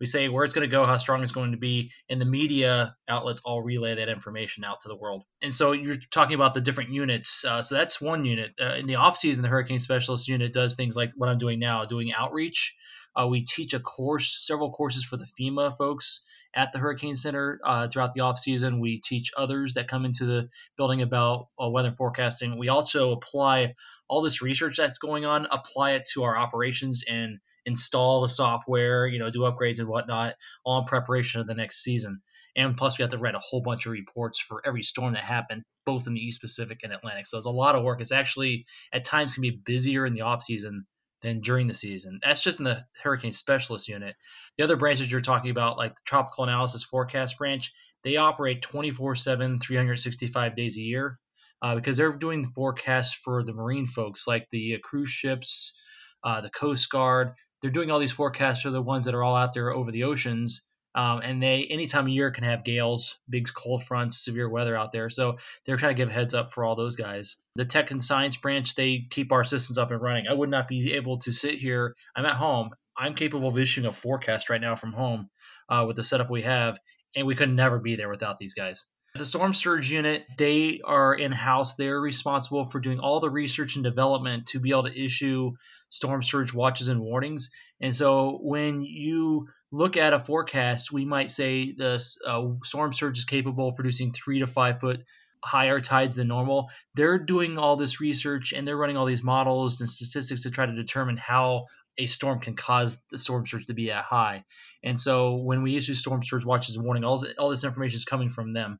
We 0.00 0.06
say 0.06 0.28
where 0.28 0.44
it's 0.44 0.54
going 0.54 0.68
to 0.68 0.70
go, 0.70 0.86
how 0.86 0.98
strong 0.98 1.22
it's 1.22 1.32
going 1.32 1.52
to 1.52 1.58
be, 1.58 1.90
and 2.08 2.20
the 2.20 2.24
media 2.24 2.96
outlets 3.08 3.40
all 3.44 3.62
relay 3.62 3.96
that 3.96 4.08
information 4.08 4.64
out 4.64 4.80
to 4.82 4.88
the 4.88 4.96
world. 4.96 5.24
And 5.42 5.54
so 5.54 5.72
you're 5.72 5.96
talking 6.12 6.34
about 6.34 6.54
the 6.54 6.60
different 6.60 6.90
units. 6.90 7.44
Uh, 7.44 7.62
so 7.62 7.74
that's 7.74 8.00
one 8.00 8.24
unit. 8.24 8.52
Uh, 8.60 8.74
in 8.74 8.86
the 8.86 8.96
off 8.96 9.16
season, 9.16 9.42
the 9.42 9.48
hurricane 9.48 9.80
specialist 9.80 10.28
unit 10.28 10.52
does 10.52 10.74
things 10.74 10.96
like 10.96 11.10
what 11.16 11.28
I'm 11.28 11.38
doing 11.38 11.58
now, 11.58 11.84
doing 11.84 12.12
outreach. 12.12 12.76
Uh, 13.18 13.26
we 13.26 13.44
teach 13.44 13.74
a 13.74 13.80
course, 13.80 14.44
several 14.46 14.70
courses 14.70 15.04
for 15.04 15.16
the 15.16 15.26
FEMA 15.26 15.76
folks 15.76 16.20
at 16.54 16.72
the 16.72 16.78
Hurricane 16.78 17.16
Center 17.16 17.60
uh, 17.64 17.88
throughout 17.88 18.12
the 18.12 18.20
off 18.20 18.38
season. 18.38 18.80
We 18.80 19.00
teach 19.00 19.32
others 19.36 19.74
that 19.74 19.88
come 19.88 20.04
into 20.04 20.24
the 20.26 20.48
building 20.76 21.02
about 21.02 21.48
uh, 21.60 21.68
weather 21.68 21.92
forecasting. 21.92 22.58
We 22.58 22.68
also 22.68 23.12
apply 23.12 23.74
all 24.08 24.22
this 24.22 24.40
research 24.40 24.76
that's 24.76 24.98
going 24.98 25.24
on, 25.24 25.46
apply 25.50 25.92
it 25.92 26.08
to 26.12 26.24
our 26.24 26.36
operations 26.36 27.04
and 27.08 27.40
install 27.64 28.22
the 28.22 28.28
software, 28.28 29.06
you 29.06 29.18
know, 29.18 29.30
do 29.30 29.40
upgrades 29.40 29.78
and 29.78 29.88
whatnot, 29.88 30.34
all 30.64 30.84
preparation 30.84 31.40
of 31.40 31.46
the 31.46 31.54
next 31.54 31.82
season. 31.82 32.20
And 32.56 32.76
plus, 32.76 32.98
we 32.98 33.02
have 33.02 33.12
to 33.12 33.18
write 33.18 33.34
a 33.34 33.40
whole 33.40 33.60
bunch 33.60 33.86
of 33.86 33.92
reports 33.92 34.40
for 34.40 34.62
every 34.66 34.82
storm 34.82 35.12
that 35.14 35.22
happened, 35.22 35.62
both 35.86 36.06
in 36.06 36.14
the 36.14 36.20
East 36.20 36.40
Pacific 36.40 36.80
and 36.82 36.92
Atlantic. 36.92 37.26
So 37.26 37.38
it's 37.38 37.46
a 37.46 37.50
lot 37.50 37.76
of 37.76 37.84
work. 37.84 38.00
It's 38.00 38.12
actually 38.12 38.66
at 38.92 39.04
times 39.04 39.34
can 39.34 39.42
be 39.42 39.60
busier 39.64 40.06
in 40.06 40.14
the 40.14 40.22
off 40.22 40.42
season 40.42 40.86
than 41.22 41.40
during 41.40 41.66
the 41.66 41.74
season. 41.74 42.20
That's 42.22 42.42
just 42.42 42.58
in 42.58 42.64
the 42.64 42.84
hurricane 43.02 43.32
specialist 43.32 43.88
unit. 43.88 44.16
The 44.56 44.64
other 44.64 44.76
branches 44.76 45.10
you're 45.10 45.20
talking 45.20 45.50
about, 45.50 45.78
like 45.78 45.94
the 45.94 46.02
tropical 46.04 46.44
analysis 46.44 46.84
forecast 46.84 47.38
branch, 47.38 47.72
they 48.04 48.16
operate 48.16 48.62
24 48.62 49.16
7, 49.16 49.58
365 49.60 50.56
days 50.56 50.76
a 50.76 50.82
year 50.82 51.18
uh, 51.62 51.74
because 51.74 51.96
they're 51.96 52.12
doing 52.12 52.42
the 52.42 52.48
forecast 52.48 53.16
for 53.16 53.42
the 53.42 53.52
marine 53.52 53.86
folks, 53.86 54.26
like 54.26 54.48
the 54.50 54.74
uh, 54.74 54.78
cruise 54.82 55.10
ships, 55.10 55.78
uh, 56.22 56.40
the 56.40 56.50
Coast 56.50 56.90
Guard 56.90 57.34
they're 57.60 57.70
doing 57.70 57.90
all 57.90 57.98
these 57.98 58.12
forecasts 58.12 58.62
for 58.62 58.70
the 58.70 58.82
ones 58.82 59.04
that 59.06 59.14
are 59.14 59.22
all 59.22 59.36
out 59.36 59.52
there 59.52 59.70
over 59.70 59.90
the 59.90 60.04
oceans. 60.04 60.62
Um, 60.94 61.20
and 61.22 61.42
they 61.42 61.66
any 61.70 61.86
time 61.86 62.06
of 62.06 62.12
year 62.12 62.30
can 62.30 62.44
have 62.44 62.64
gales, 62.64 63.18
big 63.28 63.48
cold 63.52 63.84
fronts, 63.84 64.24
severe 64.24 64.48
weather 64.48 64.76
out 64.76 64.90
there. 64.90 65.10
So 65.10 65.36
they're 65.64 65.76
trying 65.76 65.94
to 65.94 66.02
give 66.02 66.10
heads 66.10 66.34
up 66.34 66.52
for 66.52 66.64
all 66.64 66.76
those 66.76 66.96
guys. 66.96 67.36
The 67.56 67.64
tech 67.64 67.90
and 67.90 68.02
science 68.02 68.36
branch, 68.36 68.74
they 68.74 69.06
keep 69.08 69.30
our 69.30 69.44
systems 69.44 69.78
up 69.78 69.90
and 69.90 70.00
running. 70.00 70.26
I 70.28 70.32
would 70.32 70.50
not 70.50 70.66
be 70.66 70.94
able 70.94 71.18
to 71.18 71.32
sit 71.32 71.58
here. 71.58 71.94
I'm 72.16 72.24
at 72.24 72.34
home. 72.34 72.70
I'm 72.96 73.14
capable 73.14 73.48
of 73.48 73.58
issuing 73.58 73.86
a 73.86 73.92
forecast 73.92 74.50
right 74.50 74.60
now 74.60 74.74
from 74.74 74.92
home 74.92 75.30
uh, 75.68 75.84
with 75.86 75.96
the 75.96 76.02
setup 76.02 76.30
we 76.30 76.42
have, 76.42 76.78
and 77.14 77.26
we 77.26 77.36
could 77.36 77.50
never 77.50 77.78
be 77.78 77.94
there 77.94 78.08
without 78.08 78.38
these 78.38 78.54
guys. 78.54 78.84
The 79.18 79.24
Storm 79.24 79.52
Surge 79.52 79.90
unit, 79.90 80.24
they 80.36 80.80
are 80.84 81.12
in 81.12 81.32
house. 81.32 81.74
They're 81.74 82.00
responsible 82.00 82.64
for 82.64 82.78
doing 82.78 83.00
all 83.00 83.18
the 83.18 83.28
research 83.28 83.74
and 83.74 83.82
development 83.82 84.46
to 84.48 84.60
be 84.60 84.70
able 84.70 84.84
to 84.84 84.96
issue 84.96 85.54
storm 85.88 86.22
surge 86.22 86.54
watches 86.54 86.86
and 86.86 87.00
warnings. 87.00 87.50
And 87.80 87.96
so 87.96 88.38
when 88.40 88.82
you 88.82 89.48
look 89.72 89.96
at 89.96 90.12
a 90.12 90.20
forecast, 90.20 90.92
we 90.92 91.04
might 91.04 91.32
say 91.32 91.72
the 91.72 92.00
uh, 92.24 92.44
storm 92.62 92.94
surge 92.94 93.18
is 93.18 93.24
capable 93.24 93.70
of 93.70 93.74
producing 93.74 94.12
three 94.12 94.38
to 94.38 94.46
five 94.46 94.78
foot 94.78 95.02
higher 95.42 95.80
tides 95.80 96.14
than 96.14 96.28
normal. 96.28 96.70
They're 96.94 97.18
doing 97.18 97.58
all 97.58 97.74
this 97.74 98.00
research 98.00 98.52
and 98.52 98.68
they're 98.68 98.76
running 98.76 98.96
all 98.96 99.06
these 99.06 99.24
models 99.24 99.80
and 99.80 99.90
statistics 99.90 100.42
to 100.42 100.52
try 100.52 100.66
to 100.66 100.74
determine 100.74 101.16
how 101.16 101.66
a 101.98 102.06
storm 102.06 102.38
can 102.38 102.54
cause 102.54 103.02
the 103.10 103.18
storm 103.18 103.46
surge 103.46 103.66
to 103.66 103.74
be 103.74 103.90
at 103.90 104.04
high. 104.04 104.44
And 104.84 105.00
so 105.00 105.34
when 105.38 105.64
we 105.64 105.76
issue 105.76 105.94
storm 105.94 106.22
surge 106.22 106.44
watches 106.44 106.76
and 106.76 106.84
warning, 106.84 107.02
all, 107.02 107.24
all 107.36 107.50
this 107.50 107.64
information 107.64 107.96
is 107.96 108.04
coming 108.04 108.30
from 108.30 108.52
them 108.52 108.78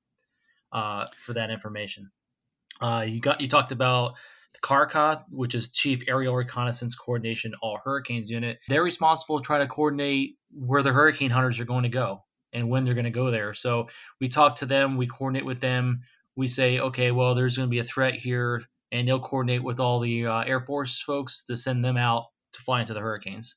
uh, 0.73 1.07
for 1.15 1.35
that 1.35 1.51
information. 1.51 2.11
Uh, 2.81 3.05
you 3.07 3.21
got 3.21 3.41
you 3.41 3.49
talked 3.49 3.73
about 3.73 4.15
the 4.55 4.61
CARCAH, 4.61 5.25
which 5.31 5.55
is 5.55 5.71
Chief 5.71 6.03
Aerial 6.09 6.35
Reconnaissance 6.35 6.95
Coordination 6.95 7.55
All 7.61 7.79
Hurricanes 7.83 8.31
Unit. 8.31 8.59
They're 8.69 8.83
responsible 8.83 9.41
to 9.41 9.45
try 9.45 9.59
to 9.59 9.67
coordinate 9.67 10.37
where 10.51 10.83
the 10.83 10.93
hurricane 10.93 11.31
hunters 11.31 11.61
are 11.61 11.65
going 11.65 11.83
to 11.83 11.89
go 11.89 12.25
and 12.53 12.69
when 12.69 12.85
they're 12.85 12.95
going 12.95 13.05
to 13.05 13.11
go 13.11 13.31
there. 13.31 13.55
So 13.55 13.89
we 14.21 14.29
talk 14.29 14.57
to 14.57 14.67
them, 14.67 14.97
we 14.97 15.07
coordinate 15.07 15.45
with 15.45 15.61
them. 15.61 16.01
We 16.37 16.49
say, 16.49 16.79
okay, 16.79 17.11
well, 17.11 17.35
there's 17.35 17.57
going 17.57 17.69
to 17.69 17.71
be 17.71 17.81
a 17.81 17.85
threat 17.85 18.15
here, 18.15 18.63
and 18.93 19.07
they'll 19.07 19.19
coordinate 19.19 19.63
with 19.63 19.81
all 19.81 20.01
the 20.01 20.27
uh, 20.27 20.43
Air 20.43 20.61
Force 20.61 21.01
folks 21.01 21.47
to 21.47 21.57
send 21.57 21.85
them 21.85 21.97
out 21.97 22.27
to 22.53 22.61
fly 22.61 22.81
into 22.81 22.95
the 22.95 23.01
hurricanes. 23.01 23.57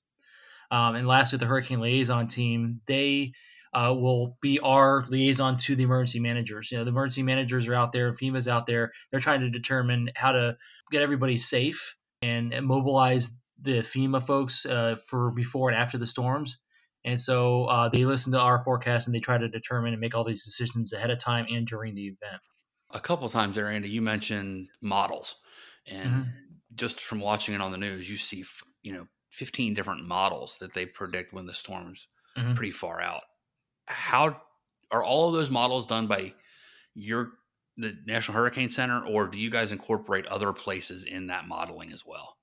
Um, 0.71 0.95
and 0.95 1.07
lastly, 1.07 1.37
the 1.37 1.45
hurricane 1.45 1.79
liaison 1.79 2.27
team, 2.27 2.81
they 2.87 3.33
uh, 3.73 3.93
will 3.97 4.37
be 4.41 4.59
our 4.59 5.05
liaison 5.07 5.57
to 5.57 5.75
the 5.75 5.83
emergency 5.83 6.19
managers. 6.19 6.71
You 6.71 6.79
know, 6.79 6.83
the 6.83 6.89
emergency 6.89 7.23
managers 7.23 7.67
are 7.67 7.75
out 7.75 7.91
there, 7.91 8.13
FEMA's 8.13 8.47
out 8.47 8.65
there. 8.65 8.91
They're 9.11 9.21
trying 9.21 9.41
to 9.41 9.49
determine 9.49 10.11
how 10.15 10.33
to 10.33 10.57
get 10.91 11.01
everybody 11.01 11.37
safe 11.37 11.95
and, 12.21 12.53
and 12.53 12.65
mobilize 12.65 13.37
the 13.61 13.79
FEMA 13.79 14.21
folks 14.21 14.65
uh, 14.65 14.97
for 15.07 15.31
before 15.31 15.69
and 15.69 15.79
after 15.79 15.97
the 15.97 16.07
storms. 16.07 16.59
And 17.03 17.19
so 17.19 17.65
uh, 17.65 17.89
they 17.89 18.05
listen 18.05 18.33
to 18.33 18.39
our 18.39 18.63
forecast 18.63 19.07
and 19.07 19.15
they 19.15 19.19
try 19.19 19.37
to 19.37 19.47
determine 19.47 19.93
and 19.93 20.01
make 20.01 20.15
all 20.15 20.23
these 20.23 20.43
decisions 20.43 20.93
ahead 20.93 21.09
of 21.09 21.17
time 21.17 21.47
and 21.49 21.65
during 21.65 21.95
the 21.95 22.07
event. 22.07 22.41
A 22.91 22.99
couple 22.99 23.27
times 23.29 23.55
there, 23.55 23.69
Andy, 23.69 23.89
you 23.89 24.01
mentioned 24.01 24.67
models, 24.81 25.35
and 25.87 26.09
mm-hmm. 26.09 26.29
just 26.75 26.99
from 26.99 27.21
watching 27.21 27.55
it 27.55 27.61
on 27.61 27.71
the 27.71 27.77
news, 27.77 28.09
you 28.09 28.17
see, 28.17 28.43
you 28.83 28.91
know, 28.91 29.07
15 29.31 29.73
different 29.73 30.05
models 30.05 30.57
that 30.59 30.73
they 30.73 30.85
predict 30.85 31.31
when 31.31 31.45
the 31.45 31.53
storm's 31.53 32.09
mm-hmm. 32.37 32.53
pretty 32.53 32.71
far 32.71 33.01
out 33.01 33.21
how 33.91 34.41
are 34.89 35.03
all 35.03 35.27
of 35.27 35.33
those 35.33 35.51
models 35.51 35.85
done 35.85 36.07
by 36.07 36.33
your 36.93 37.31
the 37.77 37.97
National 38.05 38.37
Hurricane 38.37 38.69
Center, 38.69 39.03
or 39.05 39.27
do 39.27 39.39
you 39.39 39.49
guys 39.49 39.71
incorporate 39.71 40.25
other 40.27 40.53
places 40.53 41.03
in 41.03 41.27
that 41.27 41.47
modeling 41.47 41.91
as 41.91 42.05
well? 42.05 42.35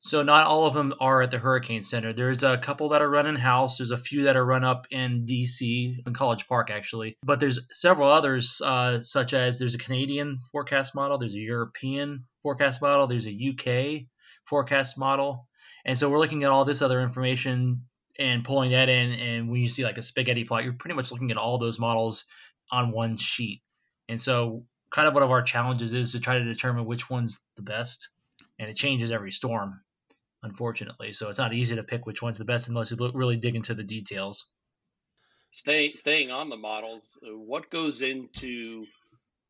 So 0.00 0.22
not 0.22 0.46
all 0.46 0.66
of 0.66 0.74
them 0.74 0.94
are 0.98 1.22
at 1.22 1.30
the 1.30 1.38
Hurricane 1.38 1.82
Center. 1.82 2.12
There's 2.12 2.42
a 2.42 2.58
couple 2.58 2.88
that 2.88 3.02
are 3.02 3.08
run 3.08 3.26
in 3.26 3.36
house. 3.36 3.78
There's 3.78 3.92
a 3.92 3.96
few 3.96 4.24
that 4.24 4.36
are 4.36 4.44
run 4.44 4.64
up 4.64 4.86
in 4.90 5.26
DC, 5.26 6.06
in 6.06 6.14
College 6.14 6.48
Park 6.48 6.70
actually. 6.70 7.16
But 7.22 7.38
there's 7.38 7.60
several 7.70 8.10
others, 8.10 8.60
uh, 8.64 9.02
such 9.02 9.32
as 9.32 9.58
there's 9.58 9.76
a 9.76 9.78
Canadian 9.78 10.40
forecast 10.50 10.94
model, 10.94 11.18
there's 11.18 11.34
a 11.34 11.40
European 11.40 12.24
forecast 12.42 12.82
model, 12.82 13.06
there's 13.06 13.28
a 13.28 13.30
UK 13.30 14.06
forecast 14.44 14.98
model, 14.98 15.46
and 15.84 15.98
so 15.98 16.10
we're 16.10 16.18
looking 16.18 16.44
at 16.44 16.50
all 16.50 16.64
this 16.64 16.82
other 16.82 17.00
information 17.00 17.82
and 18.18 18.44
pulling 18.44 18.72
that 18.72 18.88
in. 18.88 19.12
And 19.12 19.50
when 19.50 19.60
you 19.60 19.68
see 19.68 19.84
like 19.84 19.98
a 19.98 20.02
spaghetti 20.02 20.44
plot, 20.44 20.64
you're 20.64 20.72
pretty 20.72 20.94
much 20.94 21.12
looking 21.12 21.30
at 21.30 21.36
all 21.36 21.58
those 21.58 21.78
models 21.78 22.24
on 22.70 22.92
one 22.92 23.16
sheet. 23.16 23.62
And 24.08 24.20
so, 24.20 24.66
kind 24.90 25.08
of 25.08 25.14
one 25.14 25.22
of 25.22 25.30
our 25.30 25.42
challenges 25.42 25.94
is 25.94 26.12
to 26.12 26.20
try 26.20 26.38
to 26.38 26.44
determine 26.44 26.84
which 26.84 27.08
one's 27.08 27.44
the 27.56 27.62
best. 27.62 28.10
And 28.58 28.68
it 28.68 28.76
changes 28.76 29.10
every 29.10 29.32
storm, 29.32 29.80
unfortunately. 30.42 31.12
So 31.14 31.30
it's 31.30 31.38
not 31.38 31.54
easy 31.54 31.76
to 31.76 31.82
pick 31.82 32.06
which 32.06 32.22
one's 32.22 32.38
the 32.38 32.44
best 32.44 32.68
unless 32.68 32.90
you 32.90 33.10
really 33.14 33.36
dig 33.36 33.56
into 33.56 33.74
the 33.74 33.82
details. 33.82 34.52
Staying 35.52 35.92
staying 35.96 36.30
on 36.30 36.48
the 36.48 36.56
models, 36.56 37.18
uh, 37.26 37.36
what 37.36 37.70
goes 37.70 38.02
into 38.02 38.86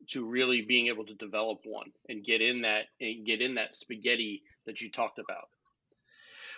to 0.09 0.25
really 0.25 0.61
being 0.61 0.87
able 0.87 1.05
to 1.05 1.13
develop 1.15 1.59
one 1.63 1.91
and 2.09 2.25
get 2.25 2.41
in 2.41 2.61
that 2.61 2.85
and 2.99 3.25
get 3.25 3.41
in 3.41 3.55
that 3.55 3.75
spaghetti 3.75 4.43
that 4.65 4.81
you 4.81 4.91
talked 4.91 5.19
about? 5.19 5.49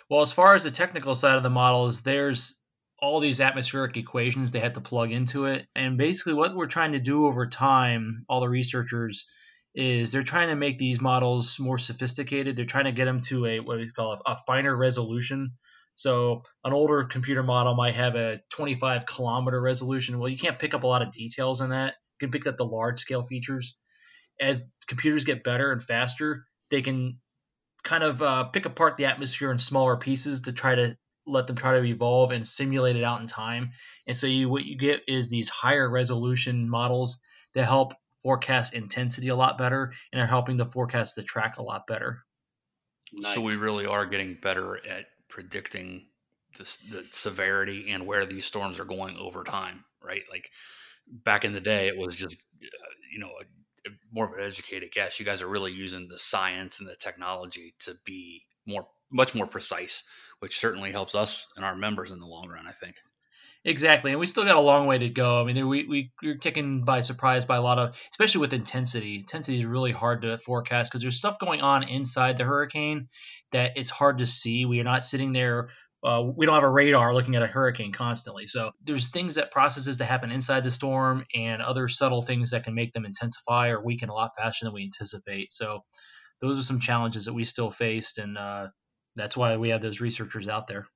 Well, 0.08 0.22
as 0.22 0.32
far 0.32 0.54
as 0.54 0.64
the 0.64 0.70
technical 0.70 1.14
side 1.14 1.36
of 1.36 1.42
the 1.42 1.50
models, 1.50 2.02
there's 2.02 2.58
all 2.98 3.20
these 3.20 3.40
atmospheric 3.40 3.96
equations 3.96 4.50
they 4.50 4.60
have 4.60 4.74
to 4.74 4.80
plug 4.80 5.12
into 5.12 5.46
it. 5.46 5.66
And 5.74 5.98
basically, 5.98 6.34
what 6.34 6.54
we're 6.54 6.66
trying 6.66 6.92
to 6.92 7.00
do 7.00 7.26
over 7.26 7.46
time, 7.46 8.24
all 8.28 8.40
the 8.40 8.48
researchers, 8.48 9.26
is 9.74 10.12
they're 10.12 10.22
trying 10.22 10.48
to 10.48 10.56
make 10.56 10.78
these 10.78 11.00
models 11.00 11.58
more 11.58 11.76
sophisticated. 11.76 12.56
They're 12.56 12.64
trying 12.64 12.84
to 12.84 12.92
get 12.92 13.04
them 13.04 13.20
to 13.22 13.46
a 13.46 13.60
what 13.60 13.78
we 13.78 13.90
call 13.90 14.12
a, 14.12 14.32
a 14.32 14.36
finer 14.46 14.74
resolution. 14.74 15.52
So 15.94 16.42
an 16.64 16.72
older 16.72 17.04
computer 17.04 17.42
model 17.42 17.74
might 17.74 17.94
have 17.94 18.16
a 18.16 18.40
25 18.50 19.06
kilometer 19.06 19.60
resolution. 19.60 20.18
Well, 20.18 20.28
you 20.28 20.38
can't 20.38 20.58
pick 20.58 20.72
up 20.72 20.84
a 20.84 20.86
lot 20.86 21.02
of 21.02 21.12
details 21.12 21.60
in 21.60 21.70
that. 21.70 21.94
You 22.20 22.28
can 22.28 22.30
pick 22.30 22.46
up 22.46 22.56
the 22.56 22.64
large 22.64 23.00
scale 23.00 23.22
features. 23.22 23.76
As 24.40 24.66
computers 24.86 25.24
get 25.24 25.44
better 25.44 25.72
and 25.72 25.82
faster, 25.82 26.46
they 26.70 26.82
can 26.82 27.18
kind 27.86 28.02
of 28.02 28.20
uh, 28.20 28.44
pick 28.44 28.66
apart 28.66 28.96
the 28.96 29.06
atmosphere 29.06 29.52
in 29.52 29.58
smaller 29.58 29.96
pieces 29.96 30.42
to 30.42 30.52
try 30.52 30.74
to 30.74 30.98
let 31.24 31.46
them 31.46 31.56
try 31.56 31.78
to 31.78 31.84
evolve 31.84 32.32
and 32.32 32.46
simulate 32.46 32.96
it 32.96 33.04
out 33.04 33.20
in 33.20 33.28
time. 33.28 33.70
And 34.06 34.16
so 34.16 34.26
you 34.26 34.48
what 34.48 34.64
you 34.64 34.76
get 34.76 35.02
is 35.06 35.30
these 35.30 35.48
higher 35.48 35.88
resolution 35.88 36.68
models 36.68 37.22
that 37.54 37.64
help 37.64 37.94
forecast 38.22 38.74
intensity 38.74 39.28
a 39.28 39.36
lot 39.36 39.56
better 39.56 39.92
and 40.12 40.20
are 40.20 40.26
helping 40.26 40.56
the 40.56 40.66
forecast 40.66 41.14
the 41.14 41.22
track 41.22 41.58
a 41.58 41.62
lot 41.62 41.86
better. 41.86 42.24
Nice. 43.12 43.34
So 43.34 43.40
we 43.40 43.54
really 43.54 43.86
are 43.86 44.04
getting 44.04 44.34
better 44.34 44.76
at 44.84 45.06
predicting 45.28 46.08
the, 46.58 46.64
the 46.90 47.04
severity 47.12 47.86
and 47.90 48.04
where 48.04 48.26
these 48.26 48.46
storms 48.46 48.80
are 48.80 48.84
going 48.84 49.16
over 49.16 49.44
time, 49.44 49.84
right? 50.02 50.22
Like 50.28 50.50
back 51.06 51.44
in 51.44 51.52
the 51.52 51.60
day, 51.60 51.86
it 51.86 51.96
was 51.96 52.16
just 52.16 52.44
uh, 52.62 52.90
you 53.12 53.20
know 53.20 53.30
a, 53.40 53.44
a 53.44 53.46
more 54.12 54.26
of 54.26 54.32
an 54.32 54.44
educated 54.44 54.92
guess. 54.92 55.18
You 55.18 55.26
guys 55.26 55.42
are 55.42 55.48
really 55.48 55.72
using 55.72 56.08
the 56.08 56.18
science 56.18 56.80
and 56.80 56.88
the 56.88 56.96
technology 56.96 57.74
to 57.80 57.94
be 58.04 58.42
more 58.66 58.86
much 59.10 59.34
more 59.34 59.46
precise, 59.46 60.02
which 60.40 60.58
certainly 60.58 60.90
helps 60.90 61.14
us 61.14 61.46
and 61.56 61.64
our 61.64 61.76
members 61.76 62.10
in 62.10 62.18
the 62.18 62.26
long 62.26 62.48
run. 62.48 62.66
I 62.66 62.72
think. 62.72 62.96
Exactly, 63.64 64.12
and 64.12 64.20
we 64.20 64.28
still 64.28 64.44
got 64.44 64.54
a 64.54 64.60
long 64.60 64.86
way 64.86 64.98
to 64.98 65.08
go. 65.08 65.40
I 65.40 65.44
mean, 65.44 65.66
we 65.66 65.84
we 65.88 66.12
we're 66.22 66.36
taken 66.36 66.84
by 66.84 67.00
surprise 67.00 67.44
by 67.44 67.56
a 67.56 67.60
lot 67.60 67.80
of, 67.80 68.00
especially 68.12 68.42
with 68.42 68.52
intensity. 68.52 69.16
Intensity 69.16 69.58
is 69.58 69.66
really 69.66 69.90
hard 69.90 70.22
to 70.22 70.38
forecast 70.38 70.92
because 70.92 71.02
there's 71.02 71.18
stuff 71.18 71.40
going 71.40 71.62
on 71.62 71.82
inside 71.82 72.38
the 72.38 72.44
hurricane 72.44 73.08
that 73.50 73.72
it's 73.74 73.90
hard 73.90 74.18
to 74.18 74.26
see. 74.26 74.66
We 74.66 74.78
are 74.78 74.84
not 74.84 75.04
sitting 75.04 75.32
there. 75.32 75.70
Uh, 76.06 76.22
we 76.22 76.46
don't 76.46 76.54
have 76.54 76.62
a 76.62 76.70
radar 76.70 77.12
looking 77.12 77.34
at 77.34 77.42
a 77.42 77.48
hurricane 77.48 77.90
constantly. 77.90 78.46
So 78.46 78.70
there's 78.84 79.08
things 79.08 79.34
that 79.34 79.50
processes 79.50 79.98
that 79.98 80.04
happen 80.04 80.30
inside 80.30 80.62
the 80.62 80.70
storm 80.70 81.24
and 81.34 81.60
other 81.60 81.88
subtle 81.88 82.22
things 82.22 82.52
that 82.52 82.62
can 82.62 82.74
make 82.74 82.92
them 82.92 83.04
intensify 83.04 83.70
or 83.70 83.84
weaken 83.84 84.08
a 84.08 84.14
lot 84.14 84.30
faster 84.38 84.66
than 84.66 84.74
we 84.74 84.84
anticipate. 84.84 85.52
So 85.52 85.80
those 86.40 86.60
are 86.60 86.62
some 86.62 86.78
challenges 86.78 87.24
that 87.24 87.32
we 87.32 87.44
still 87.44 87.72
faced, 87.72 88.18
and 88.18 88.38
uh, 88.38 88.68
that's 89.16 89.36
why 89.36 89.56
we 89.56 89.70
have 89.70 89.80
those 89.80 90.00
researchers 90.00 90.46
out 90.46 90.68
there 90.68 90.86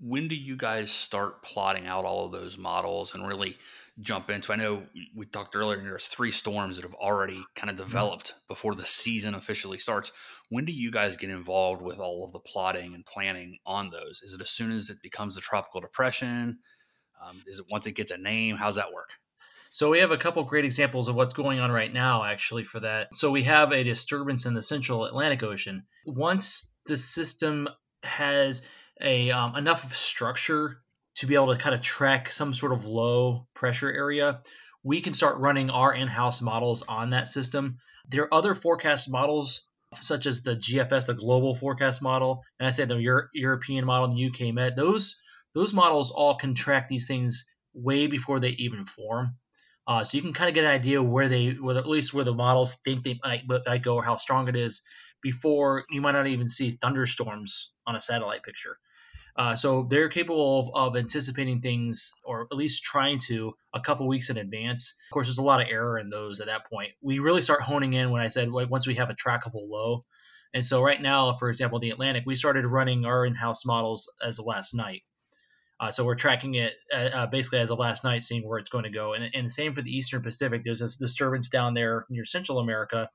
when 0.00 0.28
do 0.28 0.34
you 0.34 0.56
guys 0.56 0.90
start 0.90 1.42
plotting 1.42 1.86
out 1.86 2.04
all 2.04 2.26
of 2.26 2.32
those 2.32 2.58
models 2.58 3.14
and 3.14 3.26
really 3.26 3.56
jump 4.00 4.30
into 4.30 4.52
i 4.52 4.56
know 4.56 4.82
we 5.14 5.26
talked 5.26 5.56
earlier 5.56 5.80
there's 5.80 6.06
three 6.06 6.30
storms 6.30 6.76
that 6.76 6.82
have 6.82 6.94
already 6.94 7.42
kind 7.54 7.70
of 7.70 7.76
mm-hmm. 7.76 7.84
developed 7.84 8.34
before 8.48 8.74
the 8.74 8.86
season 8.86 9.34
officially 9.34 9.78
starts. 9.78 10.12
When 10.48 10.64
do 10.64 10.72
you 10.72 10.90
guys 10.90 11.16
get 11.16 11.30
involved 11.30 11.82
with 11.82 11.98
all 11.98 12.24
of 12.24 12.32
the 12.32 12.40
plotting 12.40 12.94
and 12.94 13.06
planning 13.06 13.58
on 13.66 13.90
those? 13.90 14.20
Is 14.22 14.34
it 14.34 14.40
as 14.40 14.50
soon 14.50 14.70
as 14.70 14.90
it 14.90 14.98
becomes 15.02 15.36
a 15.36 15.40
tropical 15.40 15.80
depression? 15.80 16.58
Um, 17.24 17.42
is 17.46 17.58
it 17.58 17.66
once 17.70 17.86
it 17.86 17.92
gets 17.92 18.10
a 18.10 18.18
name? 18.18 18.56
How's 18.56 18.76
that 18.76 18.92
work? 18.92 19.10
So 19.72 19.90
we 19.90 20.00
have 20.00 20.10
a 20.10 20.16
couple 20.16 20.42
great 20.42 20.64
examples 20.64 21.08
of 21.08 21.14
what's 21.14 21.34
going 21.34 21.60
on 21.60 21.70
right 21.70 21.92
now 21.92 22.24
actually 22.24 22.64
for 22.64 22.80
that. 22.80 23.14
So 23.14 23.30
we 23.30 23.44
have 23.44 23.72
a 23.72 23.84
disturbance 23.84 24.46
in 24.46 24.54
the 24.54 24.62
central 24.62 25.04
atlantic 25.04 25.42
ocean. 25.44 25.86
Once 26.04 26.74
the 26.86 26.96
system 26.96 27.68
has 28.02 28.66
a 29.00 29.30
um, 29.30 29.56
enough 29.56 29.84
of 29.84 29.94
structure 29.94 30.82
to 31.16 31.26
be 31.26 31.34
able 31.34 31.54
to 31.54 31.56
kind 31.56 31.74
of 31.74 31.80
track 31.80 32.30
some 32.32 32.54
sort 32.54 32.72
of 32.72 32.84
low 32.86 33.46
pressure 33.54 33.90
area, 33.90 34.40
we 34.82 35.00
can 35.00 35.12
start 35.12 35.38
running 35.38 35.70
our 35.70 35.92
in-house 35.92 36.40
models 36.40 36.82
on 36.82 37.10
that 37.10 37.28
system. 37.28 37.78
There 38.10 38.24
are 38.24 38.34
other 38.34 38.54
forecast 38.54 39.10
models 39.10 39.62
such 39.94 40.26
as 40.26 40.42
the 40.42 40.56
GFS, 40.56 41.06
the 41.06 41.14
global 41.14 41.54
forecast 41.54 42.00
model, 42.00 42.44
and 42.58 42.66
I 42.66 42.70
said 42.70 42.88
the 42.88 42.96
Euro- 42.96 43.28
European 43.34 43.84
model 43.84 44.10
and 44.10 44.18
UK 44.18 44.54
Met. 44.54 44.76
Those 44.76 45.16
those 45.52 45.74
models 45.74 46.12
all 46.12 46.36
can 46.36 46.54
track 46.54 46.88
these 46.88 47.08
things 47.08 47.44
way 47.74 48.06
before 48.06 48.38
they 48.38 48.50
even 48.50 48.86
form. 48.86 49.36
Uh, 49.86 50.04
so 50.04 50.16
you 50.16 50.22
can 50.22 50.32
kind 50.32 50.48
of 50.48 50.54
get 50.54 50.64
an 50.64 50.70
idea 50.70 51.02
where 51.02 51.26
they, 51.26 51.50
where 51.50 51.76
at 51.76 51.88
least 51.88 52.14
where 52.14 52.24
the 52.24 52.32
models 52.32 52.74
think 52.84 53.02
they 53.02 53.18
might, 53.24 53.42
might 53.66 53.82
go 53.82 53.96
or 53.96 54.04
how 54.04 54.14
strong 54.14 54.46
it 54.48 54.54
is 54.54 54.82
before 55.20 55.84
you 55.90 56.00
might 56.00 56.12
not 56.12 56.28
even 56.28 56.48
see 56.48 56.70
thunderstorms 56.70 57.72
on 57.86 57.96
a 57.96 58.00
satellite 58.00 58.44
picture. 58.44 58.78
Uh, 59.36 59.56
so 59.56 59.86
they're 59.88 60.08
capable 60.08 60.60
of, 60.60 60.70
of, 60.74 60.96
anticipating 60.96 61.60
things, 61.60 62.12
or 62.24 62.42
at 62.50 62.56
least 62.56 62.82
trying 62.82 63.18
to, 63.18 63.54
a 63.72 63.80
couple 63.80 64.06
weeks 64.06 64.30
in 64.30 64.36
advance. 64.36 64.94
Of 65.08 65.12
course, 65.12 65.26
there's 65.26 65.38
a 65.38 65.42
lot 65.42 65.60
of 65.60 65.68
error 65.68 65.98
in 65.98 66.10
those 66.10 66.40
at 66.40 66.46
that 66.46 66.68
point. 66.68 66.90
We 67.00 67.18
really 67.20 67.42
start 67.42 67.62
honing 67.62 67.92
in 67.92 68.10
when 68.10 68.22
I 68.22 68.28
said 68.28 68.50
once 68.50 68.86
we 68.86 68.96
have 68.96 69.10
a 69.10 69.14
trackable 69.14 69.68
low. 69.68 70.04
And 70.52 70.66
so 70.66 70.82
right 70.82 71.00
now, 71.00 71.32
for 71.34 71.48
example, 71.48 71.78
the 71.78 71.90
Atlantic, 71.90 72.24
we 72.26 72.34
started 72.34 72.66
running 72.66 73.04
our 73.04 73.24
in-house 73.24 73.64
models 73.64 74.12
as 74.24 74.38
of 74.38 74.46
last 74.46 74.74
night. 74.74 75.02
Uh, 75.78 75.90
so 75.90 76.04
we're 76.04 76.14
tracking 76.16 76.54
it 76.54 76.74
uh, 76.94 77.08
uh 77.14 77.26
basically 77.26 77.58
as 77.58 77.70
of 77.70 77.78
last 77.78 78.04
night, 78.04 78.22
seeing 78.22 78.46
where 78.46 78.58
it's 78.58 78.68
going 78.68 78.84
to 78.84 78.90
go. 78.90 79.14
And, 79.14 79.30
and 79.34 79.50
same 79.50 79.72
for 79.72 79.80
the 79.80 79.96
Eastern 79.96 80.22
Pacific. 80.22 80.62
There's 80.62 80.80
this 80.80 80.96
disturbance 80.96 81.48
down 81.48 81.72
there 81.72 82.04
near 82.10 82.24
Central 82.24 82.58
America. 82.58 83.08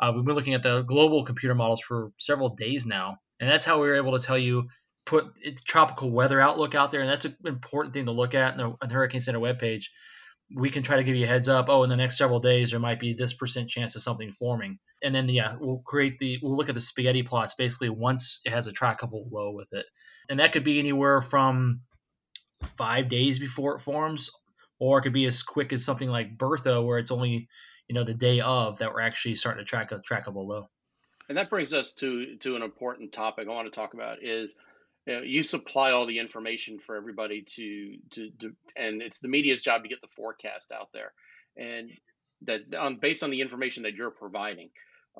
Uh, 0.00 0.12
we've 0.14 0.24
been 0.24 0.34
looking 0.34 0.54
at 0.54 0.62
the 0.62 0.82
global 0.82 1.24
computer 1.24 1.54
models 1.54 1.82
for 1.82 2.10
several 2.18 2.48
days 2.48 2.86
now, 2.86 3.18
and 3.38 3.48
that's 3.48 3.66
how 3.66 3.80
we 3.80 3.88
were 3.88 3.96
able 3.96 4.18
to 4.18 4.26
tell 4.26 4.38
you 4.38 4.68
put 5.04 5.38
tropical 5.64 6.10
weather 6.10 6.40
outlook 6.40 6.74
out 6.74 6.90
there, 6.90 7.00
and 7.00 7.10
that's 7.10 7.24
an 7.24 7.36
important 7.44 7.94
thing 7.94 8.06
to 8.06 8.12
look 8.12 8.34
at 8.34 8.58
on 8.58 8.76
the 8.80 8.94
Hurricane 8.94 9.20
Center 9.20 9.40
webpage. 9.40 9.86
We 10.54 10.70
can 10.70 10.82
try 10.82 10.96
to 10.96 11.04
give 11.04 11.14
you 11.14 11.24
a 11.24 11.28
heads 11.28 11.48
up. 11.48 11.68
Oh, 11.68 11.84
in 11.84 11.90
the 11.90 11.96
next 11.96 12.18
several 12.18 12.40
days, 12.40 12.70
there 12.70 12.80
might 12.80 12.98
be 12.98 13.14
this 13.14 13.32
percent 13.32 13.68
chance 13.68 13.94
of 13.96 14.02
something 14.02 14.32
forming, 14.32 14.78
and 15.02 15.14
then 15.14 15.28
yeah, 15.28 15.56
we'll 15.58 15.82
create 15.84 16.18
the 16.18 16.38
we'll 16.42 16.56
look 16.56 16.68
at 16.68 16.74
the 16.74 16.80
spaghetti 16.80 17.22
plots 17.22 17.54
basically 17.54 17.88
once 17.88 18.40
it 18.44 18.52
has 18.52 18.66
a 18.66 18.72
trackable 18.72 19.30
low 19.30 19.52
with 19.52 19.72
it, 19.72 19.86
and 20.28 20.40
that 20.40 20.52
could 20.52 20.64
be 20.64 20.78
anywhere 20.78 21.20
from 21.20 21.80
five 22.62 23.08
days 23.08 23.38
before 23.38 23.76
it 23.76 23.80
forms, 23.80 24.30
or 24.78 24.98
it 24.98 25.02
could 25.02 25.12
be 25.12 25.26
as 25.26 25.42
quick 25.42 25.72
as 25.72 25.84
something 25.84 26.08
like 26.08 26.36
Bertha, 26.36 26.82
where 26.82 26.98
it's 26.98 27.12
only 27.12 27.48
you 27.88 27.94
know 27.94 28.04
the 28.04 28.14
day 28.14 28.40
of 28.40 28.78
that 28.78 28.92
we're 28.92 29.00
actually 29.00 29.36
starting 29.36 29.64
to 29.64 29.68
track 29.68 29.92
a 29.92 29.98
trackable 29.98 30.46
low. 30.46 30.68
And 31.28 31.38
that 31.38 31.48
brings 31.48 31.72
us 31.72 31.92
to 31.94 32.36
to 32.38 32.56
an 32.56 32.62
important 32.62 33.12
topic 33.12 33.46
I 33.46 33.52
want 33.52 33.72
to 33.72 33.74
talk 33.74 33.94
about 33.94 34.18
is 34.22 34.52
you, 35.06 35.14
know, 35.14 35.22
you 35.22 35.42
supply 35.42 35.92
all 35.92 36.06
the 36.06 36.18
information 36.18 36.78
for 36.78 36.96
everybody 36.96 37.42
to, 37.56 37.96
to, 38.12 38.30
to 38.40 38.52
and 38.76 39.02
it's 39.02 39.20
the 39.20 39.28
media's 39.28 39.60
job 39.60 39.82
to 39.82 39.88
get 39.88 40.00
the 40.00 40.08
forecast 40.08 40.70
out 40.72 40.88
there. 40.92 41.12
And 41.56 41.90
that 42.42 42.60
um, 42.78 42.98
based 43.00 43.22
on 43.22 43.30
the 43.30 43.40
information 43.40 43.82
that 43.84 43.94
you're 43.94 44.10
providing 44.10 44.70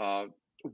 uh, 0.00 0.26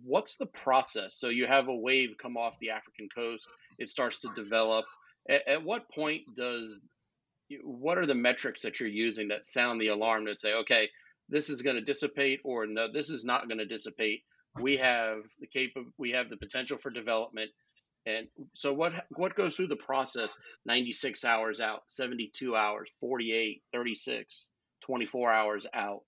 what's 0.04 0.36
the 0.36 0.46
process? 0.46 1.14
So 1.18 1.28
you 1.28 1.46
have 1.46 1.68
a 1.68 1.74
wave 1.74 2.16
come 2.20 2.36
off 2.36 2.58
the 2.58 2.70
african 2.70 3.08
coast 3.14 3.48
it 3.78 3.90
starts 3.90 4.20
to 4.20 4.28
develop. 4.34 4.86
At, 5.28 5.48
at 5.48 5.64
what 5.64 5.90
point 5.90 6.22
does 6.36 6.78
what 7.62 7.98
are 7.98 8.06
the 8.06 8.14
metrics 8.14 8.62
that 8.62 8.80
you're 8.80 8.88
using 8.88 9.28
that 9.28 9.46
sound 9.46 9.80
the 9.80 9.88
alarm 9.88 10.24
that 10.24 10.40
say 10.40 10.52
okay 10.54 10.88
this 11.28 11.48
is 11.48 11.62
going 11.62 11.76
to 11.76 11.82
dissipate 11.82 12.40
or 12.44 12.66
no 12.66 12.90
this 12.92 13.10
is 13.10 13.24
not 13.24 13.48
going 13.48 13.58
to 13.58 13.66
dissipate. 13.66 14.22
We 14.60 14.78
have 14.78 15.18
the 15.40 15.46
cap- 15.46 15.84
we 15.98 16.10
have 16.12 16.30
the 16.30 16.36
potential 16.36 16.78
for 16.78 16.90
development 16.90 17.50
and 18.06 18.28
so 18.54 18.72
what 18.72 18.94
what 19.10 19.34
goes 19.34 19.56
through 19.56 19.66
the 19.66 19.76
process 19.76 20.36
96 20.64 21.24
hours 21.24 21.60
out, 21.60 21.82
72 21.86 22.54
hours, 22.54 22.88
48, 23.00 23.62
36, 23.72 24.46
24 24.82 25.32
hours 25.32 25.66
out? 25.74 26.02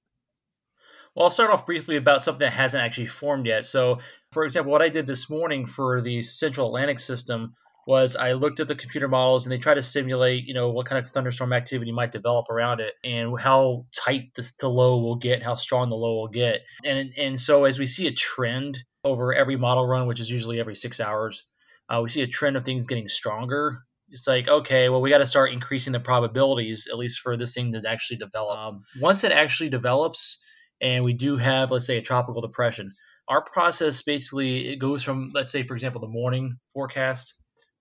Well, 1.14 1.24
I'll 1.24 1.30
start 1.30 1.50
off 1.50 1.66
briefly 1.66 1.96
about 1.96 2.22
something 2.22 2.46
that 2.46 2.52
hasn't 2.52 2.84
actually 2.84 3.06
formed 3.06 3.46
yet. 3.46 3.66
So, 3.66 3.98
for 4.30 4.44
example, 4.44 4.70
what 4.70 4.82
I 4.82 4.88
did 4.88 5.06
this 5.06 5.28
morning 5.28 5.66
for 5.66 6.00
the 6.00 6.22
Central 6.22 6.68
Atlantic 6.68 7.00
system 7.00 7.54
was 7.88 8.16
I 8.16 8.34
looked 8.34 8.60
at 8.60 8.68
the 8.68 8.74
computer 8.74 9.08
models 9.08 9.46
and 9.46 9.52
they 9.52 9.58
try 9.58 9.74
to 9.74 9.82
simulate, 9.82 10.44
you 10.44 10.54
know, 10.54 10.70
what 10.70 10.86
kind 10.86 11.02
of 11.02 11.10
thunderstorm 11.10 11.52
activity 11.52 11.90
might 11.90 12.12
develop 12.12 12.50
around 12.50 12.80
it 12.80 12.92
and 13.02 13.40
how 13.40 13.86
tight 13.92 14.34
the, 14.34 14.48
the 14.60 14.68
low 14.68 14.98
will 15.00 15.16
get, 15.16 15.42
how 15.42 15.54
strong 15.56 15.88
the 15.88 15.96
low 15.96 16.16
will 16.16 16.28
get. 16.28 16.64
And 16.84 17.14
and 17.16 17.40
so 17.40 17.64
as 17.64 17.78
we 17.78 17.86
see 17.86 18.06
a 18.06 18.12
trend 18.12 18.78
over 19.02 19.32
every 19.32 19.56
model 19.56 19.86
run, 19.86 20.06
which 20.06 20.20
is 20.20 20.30
usually 20.30 20.60
every 20.60 20.76
six 20.76 21.00
hours, 21.00 21.44
uh, 21.88 22.00
we 22.02 22.08
see 22.08 22.22
a 22.22 22.26
trend 22.26 22.56
of 22.56 22.64
things 22.64 22.86
getting 22.86 23.08
stronger. 23.08 23.78
It's 24.10 24.26
like, 24.26 24.48
okay, 24.48 24.88
well, 24.88 25.00
we 25.00 25.10
got 25.10 25.18
to 25.18 25.26
start 25.26 25.52
increasing 25.52 25.92
the 25.92 26.00
probabilities, 26.00 26.88
at 26.90 26.98
least 26.98 27.20
for 27.20 27.36
this 27.36 27.54
thing 27.54 27.72
to 27.72 27.82
actually 27.88 28.18
develop. 28.18 28.58
Um, 28.58 28.82
once 29.00 29.24
it 29.24 29.32
actually 29.32 29.68
develops, 29.68 30.40
and 30.80 31.04
we 31.04 31.12
do 31.12 31.36
have, 31.36 31.70
let's 31.70 31.86
say, 31.86 31.98
a 31.98 32.02
tropical 32.02 32.40
depression, 32.40 32.90
our 33.28 33.42
process 33.42 34.02
basically 34.02 34.68
it 34.68 34.76
goes 34.76 35.04
from, 35.04 35.32
let's 35.34 35.52
say, 35.52 35.62
for 35.62 35.74
example, 35.74 36.00
the 36.00 36.08
morning 36.08 36.56
forecast 36.72 37.34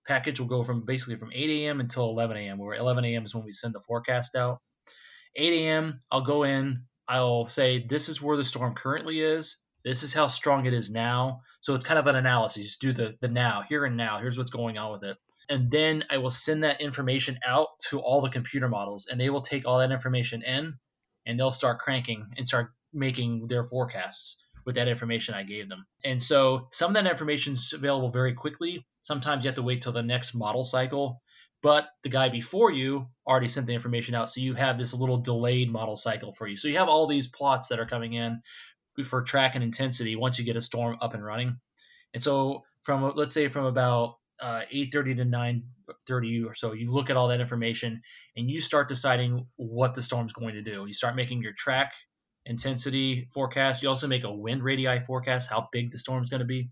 package 0.06 0.40
will 0.40 0.46
go 0.46 0.62
from 0.62 0.84
basically 0.84 1.16
from 1.16 1.32
8 1.32 1.50
a.m. 1.50 1.80
until 1.80 2.04
11 2.10 2.36
a.m. 2.36 2.58
Where 2.58 2.76
11 2.76 3.04
a.m. 3.04 3.24
is 3.24 3.34
when 3.34 3.44
we 3.44 3.52
send 3.52 3.74
the 3.74 3.80
forecast 3.80 4.34
out. 4.36 4.58
8 5.36 5.52
a.m. 5.64 6.00
I'll 6.10 6.22
go 6.22 6.42
in. 6.42 6.84
I'll 7.06 7.46
say 7.46 7.86
this 7.86 8.08
is 8.08 8.20
where 8.20 8.36
the 8.36 8.44
storm 8.44 8.74
currently 8.74 9.20
is. 9.20 9.56
This 9.84 10.02
is 10.02 10.12
how 10.12 10.26
strong 10.26 10.66
it 10.66 10.74
is 10.74 10.90
now. 10.90 11.40
So 11.60 11.74
it's 11.74 11.84
kind 11.84 11.98
of 11.98 12.06
an 12.06 12.16
analysis. 12.16 12.76
do 12.76 12.92
the, 12.92 13.16
the 13.20 13.28
now, 13.28 13.62
here 13.68 13.84
and 13.84 13.96
now. 13.96 14.18
Here's 14.18 14.36
what's 14.36 14.50
going 14.50 14.76
on 14.76 14.92
with 14.92 15.04
it. 15.04 15.16
And 15.48 15.70
then 15.70 16.04
I 16.10 16.18
will 16.18 16.30
send 16.30 16.64
that 16.64 16.80
information 16.80 17.38
out 17.46 17.68
to 17.88 18.00
all 18.00 18.20
the 18.20 18.28
computer 18.28 18.68
models, 18.68 19.06
and 19.10 19.18
they 19.20 19.30
will 19.30 19.40
take 19.40 19.66
all 19.66 19.78
that 19.78 19.92
information 19.92 20.42
in 20.42 20.74
and 21.26 21.38
they'll 21.38 21.50
start 21.52 21.78
cranking 21.78 22.26
and 22.36 22.46
start 22.46 22.70
making 22.92 23.46
their 23.46 23.64
forecasts 23.64 24.42
with 24.64 24.74
that 24.74 24.88
information 24.88 25.34
I 25.34 25.44
gave 25.44 25.68
them. 25.68 25.86
And 26.04 26.22
so 26.22 26.66
some 26.70 26.90
of 26.90 26.94
that 27.02 27.10
information 27.10 27.54
is 27.54 27.72
available 27.72 28.10
very 28.10 28.34
quickly. 28.34 28.86
Sometimes 29.00 29.44
you 29.44 29.48
have 29.48 29.54
to 29.56 29.62
wait 29.62 29.82
till 29.82 29.92
the 29.92 30.02
next 30.02 30.34
model 30.34 30.64
cycle. 30.64 31.22
But 31.60 31.88
the 32.02 32.08
guy 32.08 32.28
before 32.28 32.70
you 32.70 33.08
already 33.26 33.48
sent 33.48 33.66
the 33.66 33.74
information 33.74 34.14
out, 34.14 34.30
so 34.30 34.40
you 34.40 34.54
have 34.54 34.78
this 34.78 34.94
little 34.94 35.16
delayed 35.16 35.72
model 35.72 35.96
cycle 35.96 36.32
for 36.32 36.46
you. 36.46 36.56
So 36.56 36.68
you 36.68 36.78
have 36.78 36.88
all 36.88 37.06
these 37.06 37.26
plots 37.26 37.68
that 37.68 37.80
are 37.80 37.86
coming 37.86 38.12
in 38.12 38.42
for 39.04 39.22
track 39.22 39.54
and 39.54 39.64
intensity 39.64 40.16
once 40.16 40.38
you 40.38 40.44
get 40.44 40.56
a 40.56 40.60
storm 40.60 40.98
up 41.00 41.14
and 41.14 41.24
running. 41.24 41.58
And 42.14 42.22
so 42.22 42.64
from 42.82 43.12
let's 43.16 43.34
say 43.34 43.48
from 43.48 43.66
about 43.66 44.16
uh, 44.40 44.62
8:30 44.72 45.16
to 45.16 45.24
9:30 45.24 46.46
or 46.46 46.54
so, 46.54 46.72
you 46.72 46.90
look 46.90 47.10
at 47.10 47.16
all 47.16 47.28
that 47.28 47.40
information 47.40 48.02
and 48.36 48.50
you 48.50 48.60
start 48.60 48.88
deciding 48.88 49.46
what 49.56 49.94
the 49.94 50.02
storm's 50.02 50.32
going 50.32 50.54
to 50.54 50.62
do. 50.62 50.86
You 50.86 50.94
start 50.94 51.16
making 51.16 51.42
your 51.42 51.52
track 51.52 51.92
intensity 52.46 53.26
forecast. 53.32 53.82
You 53.82 53.88
also 53.88 54.06
make 54.06 54.24
a 54.24 54.32
wind 54.32 54.62
radii 54.62 55.00
forecast, 55.00 55.50
how 55.50 55.68
big 55.70 55.90
the 55.90 55.98
storm's 55.98 56.30
going 56.30 56.40
to 56.40 56.46
be. 56.46 56.70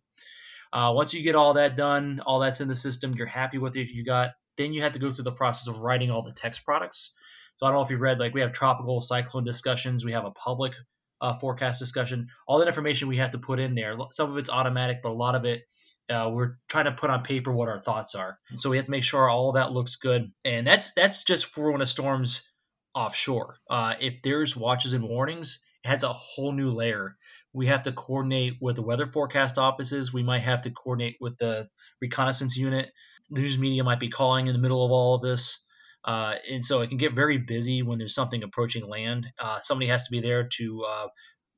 Uh, 0.72 0.92
once 0.94 1.14
you 1.14 1.22
get 1.22 1.34
all 1.34 1.54
that 1.54 1.76
done, 1.76 2.20
all 2.24 2.40
that's 2.40 2.60
in 2.60 2.68
the 2.68 2.74
system, 2.74 3.14
you're 3.14 3.26
happy 3.26 3.58
with 3.58 3.76
it. 3.76 3.88
You 3.88 4.04
got 4.04 4.30
then 4.56 4.72
you 4.72 4.82
have 4.82 4.92
to 4.92 4.98
go 4.98 5.10
through 5.10 5.24
the 5.24 5.32
process 5.32 5.68
of 5.68 5.80
writing 5.80 6.10
all 6.10 6.22
the 6.22 6.32
text 6.32 6.64
products. 6.64 7.12
So 7.56 7.66
I 7.66 7.70
don't 7.70 7.78
know 7.78 7.82
if 7.82 7.90
you've 7.90 8.00
read 8.00 8.18
like 8.18 8.34
we 8.34 8.40
have 8.40 8.52
tropical 8.52 9.00
cyclone 9.00 9.44
discussions, 9.44 10.04
we 10.04 10.12
have 10.12 10.24
a 10.24 10.30
public 10.30 10.72
uh, 11.20 11.34
forecast 11.38 11.78
discussion. 11.78 12.28
All 12.46 12.58
that 12.58 12.68
information 12.68 13.08
we 13.08 13.18
have 13.18 13.32
to 13.32 13.38
put 13.38 13.58
in 13.58 13.74
there. 13.74 13.96
Some 14.10 14.30
of 14.30 14.36
it's 14.38 14.50
automatic, 14.50 14.98
but 15.02 15.10
a 15.10 15.12
lot 15.12 15.34
of 15.34 15.44
it 15.44 15.62
uh, 16.08 16.30
we're 16.32 16.56
trying 16.68 16.84
to 16.84 16.92
put 16.92 17.10
on 17.10 17.22
paper 17.22 17.52
what 17.52 17.68
our 17.68 17.78
thoughts 17.78 18.14
are. 18.14 18.38
So 18.54 18.70
we 18.70 18.76
have 18.76 18.86
to 18.86 18.90
make 18.90 19.04
sure 19.04 19.28
all 19.28 19.52
that 19.52 19.72
looks 19.72 19.96
good. 19.96 20.30
And 20.44 20.66
that's 20.66 20.94
that's 20.94 21.24
just 21.24 21.46
for 21.46 21.72
when 21.72 21.82
a 21.82 21.86
storm's 21.86 22.48
offshore. 22.94 23.56
Uh, 23.68 23.94
if 24.00 24.22
there's 24.22 24.56
watches 24.56 24.92
and 24.92 25.04
warnings, 25.04 25.60
it 25.84 25.88
adds 25.88 26.04
a 26.04 26.12
whole 26.12 26.52
new 26.52 26.70
layer. 26.70 27.16
We 27.52 27.66
have 27.66 27.84
to 27.84 27.92
coordinate 27.92 28.54
with 28.60 28.76
the 28.76 28.82
weather 28.82 29.06
forecast 29.06 29.58
offices. 29.58 30.12
We 30.12 30.22
might 30.22 30.42
have 30.42 30.62
to 30.62 30.70
coordinate 30.70 31.16
with 31.20 31.38
the 31.38 31.68
reconnaissance 32.00 32.56
unit. 32.56 32.90
News 33.28 33.58
media 33.58 33.82
might 33.82 34.00
be 34.00 34.08
calling 34.08 34.46
in 34.46 34.52
the 34.52 34.60
middle 34.60 34.84
of 34.84 34.92
all 34.92 35.16
of 35.16 35.22
this. 35.22 35.64
Uh, 36.06 36.36
and 36.50 36.64
so 36.64 36.82
it 36.82 36.88
can 36.88 36.98
get 36.98 37.14
very 37.14 37.36
busy 37.36 37.82
when 37.82 37.98
there's 37.98 38.14
something 38.14 38.42
approaching 38.42 38.88
land. 38.88 39.26
Uh, 39.38 39.58
somebody 39.60 39.90
has 39.90 40.04
to 40.04 40.12
be 40.12 40.20
there 40.20 40.48
to 40.56 40.84
uh, 40.88 41.08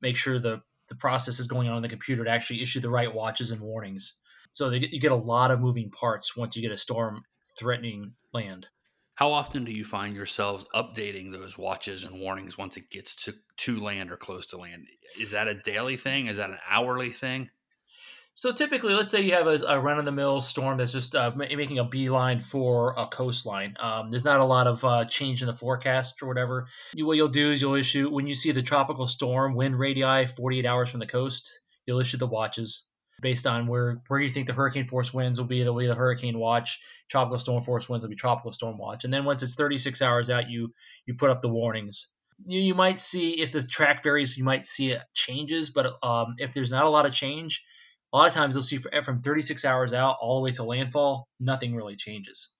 make 0.01 0.17
sure 0.17 0.39
the, 0.39 0.61
the 0.87 0.95
process 0.95 1.39
is 1.39 1.47
going 1.47 1.69
on 1.69 1.77
in 1.77 1.83
the 1.83 1.89
computer 1.89 2.23
to 2.23 2.31
actually 2.31 2.61
issue 2.63 2.79
the 2.79 2.89
right 2.89 3.13
watches 3.13 3.51
and 3.51 3.61
warnings. 3.61 4.15
So 4.51 4.71
you 4.71 4.99
get 4.99 5.11
a 5.11 5.15
lot 5.15 5.51
of 5.51 5.59
moving 5.59 5.91
parts 5.91 6.35
once 6.35 6.55
you 6.55 6.63
get 6.63 6.71
a 6.71 6.77
storm 6.77 7.21
threatening 7.59 8.13
land. 8.33 8.67
How 9.13 9.31
often 9.33 9.65
do 9.65 9.71
you 9.71 9.83
find 9.83 10.15
yourselves 10.15 10.65
updating 10.73 11.31
those 11.31 11.57
watches 11.57 12.03
and 12.03 12.19
warnings 12.19 12.57
once 12.57 12.77
it 12.77 12.89
gets 12.89 13.13
to, 13.25 13.35
to 13.57 13.79
land 13.79 14.11
or 14.11 14.17
close 14.17 14.47
to 14.47 14.57
land? 14.57 14.87
Is 15.19 15.31
that 15.31 15.47
a 15.47 15.53
daily 15.53 15.97
thing? 15.97 16.27
Is 16.27 16.37
that 16.37 16.49
an 16.49 16.57
hourly 16.67 17.11
thing? 17.11 17.49
So 18.39 18.53
typically, 18.53 18.93
let's 18.93 19.11
say 19.11 19.23
you 19.23 19.33
have 19.33 19.47
a, 19.47 19.59
a 19.67 19.79
run-of-the-mill 19.81 20.39
storm 20.39 20.77
that's 20.77 20.93
just 20.93 21.13
uh, 21.13 21.29
making 21.35 21.77
a 21.77 21.83
beeline 21.83 22.39
for 22.39 22.93
a 22.97 23.05
coastline. 23.05 23.75
Um, 23.77 24.11
there's 24.11 24.23
not 24.23 24.39
a 24.39 24.45
lot 24.45 24.65
of 24.65 24.85
uh, 24.85 25.03
change 25.03 25.41
in 25.41 25.47
the 25.47 25.53
forecast 25.53 26.23
or 26.23 26.29
whatever. 26.29 26.67
You, 26.93 27.05
what 27.05 27.17
you'll 27.17 27.27
do 27.27 27.51
is 27.51 27.61
you'll 27.61 27.75
issue 27.75 28.09
when 28.09 28.27
you 28.27 28.35
see 28.35 28.53
the 28.53 28.61
tropical 28.61 29.07
storm 29.07 29.55
wind 29.55 29.77
radii 29.77 30.27
48 30.27 30.65
hours 30.65 30.87
from 30.87 31.01
the 31.01 31.05
coast. 31.05 31.59
You'll 31.85 31.99
issue 31.99 32.15
the 32.15 32.27
watches 32.27 32.85
based 33.21 33.45
on 33.45 33.67
where 33.67 34.01
where 34.07 34.21
you 34.21 34.29
think 34.29 34.47
the 34.47 34.53
hurricane 34.53 34.87
force 34.87 35.13
winds 35.13 35.37
will 35.37 35.47
be. 35.47 35.59
It'll 35.59 35.75
be 35.75 35.87
the 35.87 35.93
hurricane 35.93 36.39
watch. 36.39 36.79
Tropical 37.09 37.39
storm 37.39 37.61
force 37.61 37.89
winds 37.89 38.05
will 38.05 38.09
be 38.09 38.15
tropical 38.15 38.53
storm 38.53 38.77
watch. 38.77 39.03
And 39.03 39.11
then 39.11 39.25
once 39.25 39.43
it's 39.43 39.55
36 39.55 40.01
hours 40.01 40.29
out, 40.29 40.49
you 40.49 40.73
you 41.05 41.15
put 41.15 41.29
up 41.29 41.41
the 41.41 41.49
warnings. 41.49 42.07
You, 42.45 42.61
you 42.61 42.73
might 42.73 43.01
see 43.01 43.41
if 43.41 43.51
the 43.51 43.61
track 43.61 44.01
varies, 44.01 44.37
you 44.37 44.45
might 44.45 44.65
see 44.65 44.95
changes. 45.13 45.71
But 45.71 46.01
um, 46.01 46.35
if 46.37 46.53
there's 46.53 46.71
not 46.71 46.85
a 46.85 46.89
lot 46.89 47.05
of 47.05 47.11
change, 47.11 47.65
a 48.11 48.17
lot 48.17 48.27
of 48.27 48.33
times 48.33 48.55
you'll 48.55 48.63
see 48.63 48.79
eh, 48.91 49.01
from 49.01 49.19
36 49.19 49.65
hours 49.65 49.93
out 49.93 50.17
all 50.19 50.37
the 50.37 50.43
way 50.43 50.51
to 50.51 50.63
landfall, 50.63 51.27
nothing 51.39 51.75
really 51.75 51.95
changes. 51.95 52.53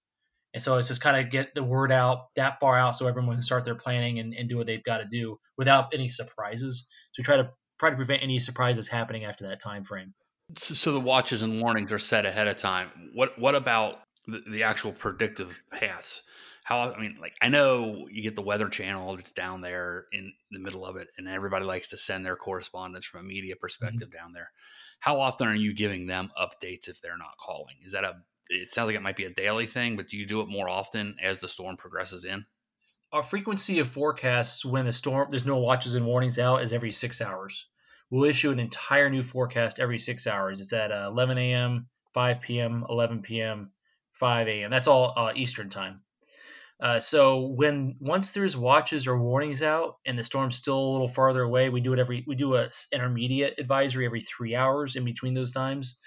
And 0.54 0.64
so 0.64 0.78
it's 0.78 0.88
just 0.88 1.02
kind 1.02 1.24
of 1.24 1.32
get 1.32 1.54
the 1.54 1.64
word 1.64 1.92
out 1.92 2.28
that 2.36 2.60
far 2.60 2.78
out 2.78 2.96
so 2.96 3.08
everyone 3.08 3.36
can 3.36 3.42
start 3.42 3.66
their 3.66 3.76
planning 3.76 4.20
and, 4.20 4.34
and 4.34 4.50
do 4.50 4.58
what 4.58 4.66
they've 4.66 4.84
got 4.84 4.98
to 4.98 5.06
do 5.06 5.38
without 5.58 5.94
any 5.94 6.10
surprises. 6.10 6.88
So 7.12 7.22
we 7.22 7.24
try 7.24 7.38
to 7.38 7.52
try 7.80 7.90
to 7.92 7.96
prevent 7.96 8.24
any 8.24 8.40
surprises 8.40 8.88
happening 8.88 9.26
after 9.26 9.48
that 9.48 9.62
time 9.62 9.84
frame. 9.84 10.14
So, 10.58 10.92
the 10.92 11.00
watches 11.00 11.44
and 11.44 11.62
warnings 11.62 11.92
are 11.92 12.00
set 12.00 12.26
ahead 12.26 12.48
of 12.48 12.56
time. 12.56 12.90
What 13.14 13.38
what 13.38 13.54
about 13.54 14.00
the, 14.26 14.42
the, 14.50 14.64
actual 14.64 14.92
predictive 14.92 15.62
paths? 15.72 16.24
How 16.70 16.82
I 16.82 17.02
mean, 17.02 17.18
like 17.20 17.34
I 17.42 17.50
know 17.50 18.08
you 18.12 18.22
get 18.22 18.36
the 18.36 18.44
Weather 18.44 18.70
Channel 18.70 19.16
that's 19.16 19.32
down 19.32 19.62
there 19.62 20.06
in 20.14 20.32
the 20.52 20.60
middle 20.60 20.86
of 20.86 20.98
it, 20.98 21.08
and 21.18 21.28
everybody 21.28 21.66
likes 21.66 21.88
to 21.88 21.98
send 21.98 22.24
their 22.24 22.36
correspondence 22.36 23.08
from 23.08 23.22
a 23.22 23.24
media 23.24 23.56
mm-hmm. 23.56 23.60
perspective 23.60 24.10
mm-hmm. 24.10 24.18
down 24.18 24.34
there. 24.34 24.52
How 25.00 25.20
often 25.20 25.48
are 25.48 25.56
you 25.56 25.74
giving 25.74 26.06
them 26.06 26.32
updates 26.40 26.88
if 26.88 27.02
they're 27.02 27.18
not 27.18 27.38
calling? 27.40 27.78
Is 27.84 27.94
that 27.94 28.04
a? 28.04 28.18
It 28.50 28.72
sounds 28.72 28.86
like 28.86 28.96
it 28.96 29.02
might 29.02 29.16
be 29.16 29.26
a 29.26 29.34
daily 29.34 29.66
thing, 29.66 29.96
but 29.96 30.10
do 30.10 30.18
you 30.18 30.28
do 30.28 30.42
it 30.42 30.48
more 30.48 30.70
often 30.70 31.16
as 31.24 31.40
the 31.40 31.48
storm 31.48 31.76
progresses 31.76 32.24
in? 32.24 32.46
Our 33.12 33.24
frequency 33.24 33.80
of 33.80 33.88
forecasts 33.88 34.64
when 34.64 34.86
the 34.86 34.94
storm 34.94 35.28
there's 35.32 35.48
no 35.48 35.58
watches 35.58 35.96
and 35.96 36.06
warnings 36.06 36.38
out 36.38 36.62
is 36.62 36.72
every 36.72 36.92
six 36.92 37.20
hours 37.20 37.66
we'll 38.12 38.30
issue 38.30 38.52
an 38.52 38.60
entire 38.60 39.10
new 39.10 39.24
forecast 39.24 39.80
every 39.80 40.00
six 40.00 40.28
hours. 40.28 40.62
It's 40.62 40.74
at 40.74 40.92
uh, 40.92 41.08
11 41.08 41.38
a.m., 41.38 41.88
5 42.14 42.42
p.m., 42.42 42.86
11 42.90 43.22
p.m., 43.22 43.72
5 44.14 44.48
a.m. 44.48 44.72
That's 44.72 44.88
all 44.88 45.14
uh, 45.16 45.32
Eastern 45.36 45.70
time. 45.70 46.02
Uh, 46.82 47.00
so 47.02 47.42
when 47.42 47.96
once 48.00 48.32
there's 48.32 48.56
watches 48.56 49.06
or 49.08 49.20
warnings 49.20 49.62
out 49.62 49.98
and 50.06 50.18
the 50.18 50.24
storm's 50.24 50.56
still 50.56 50.80
a 50.80 50.92
little 50.92 51.10
farther 51.10 51.42
away, 51.42 51.70
we 51.70 51.82
do 51.82 51.92
it 51.94 52.00
every 52.00 52.24
we 52.26 52.36
do 52.36 52.56
a 52.56 52.70
intermediate 52.94 53.56
advisory 53.60 54.06
every 54.06 54.22
three 54.22 54.56
hours 54.56 54.96
in 54.96 55.04
between 55.04 55.34
those 55.34 55.52
times 55.52 55.98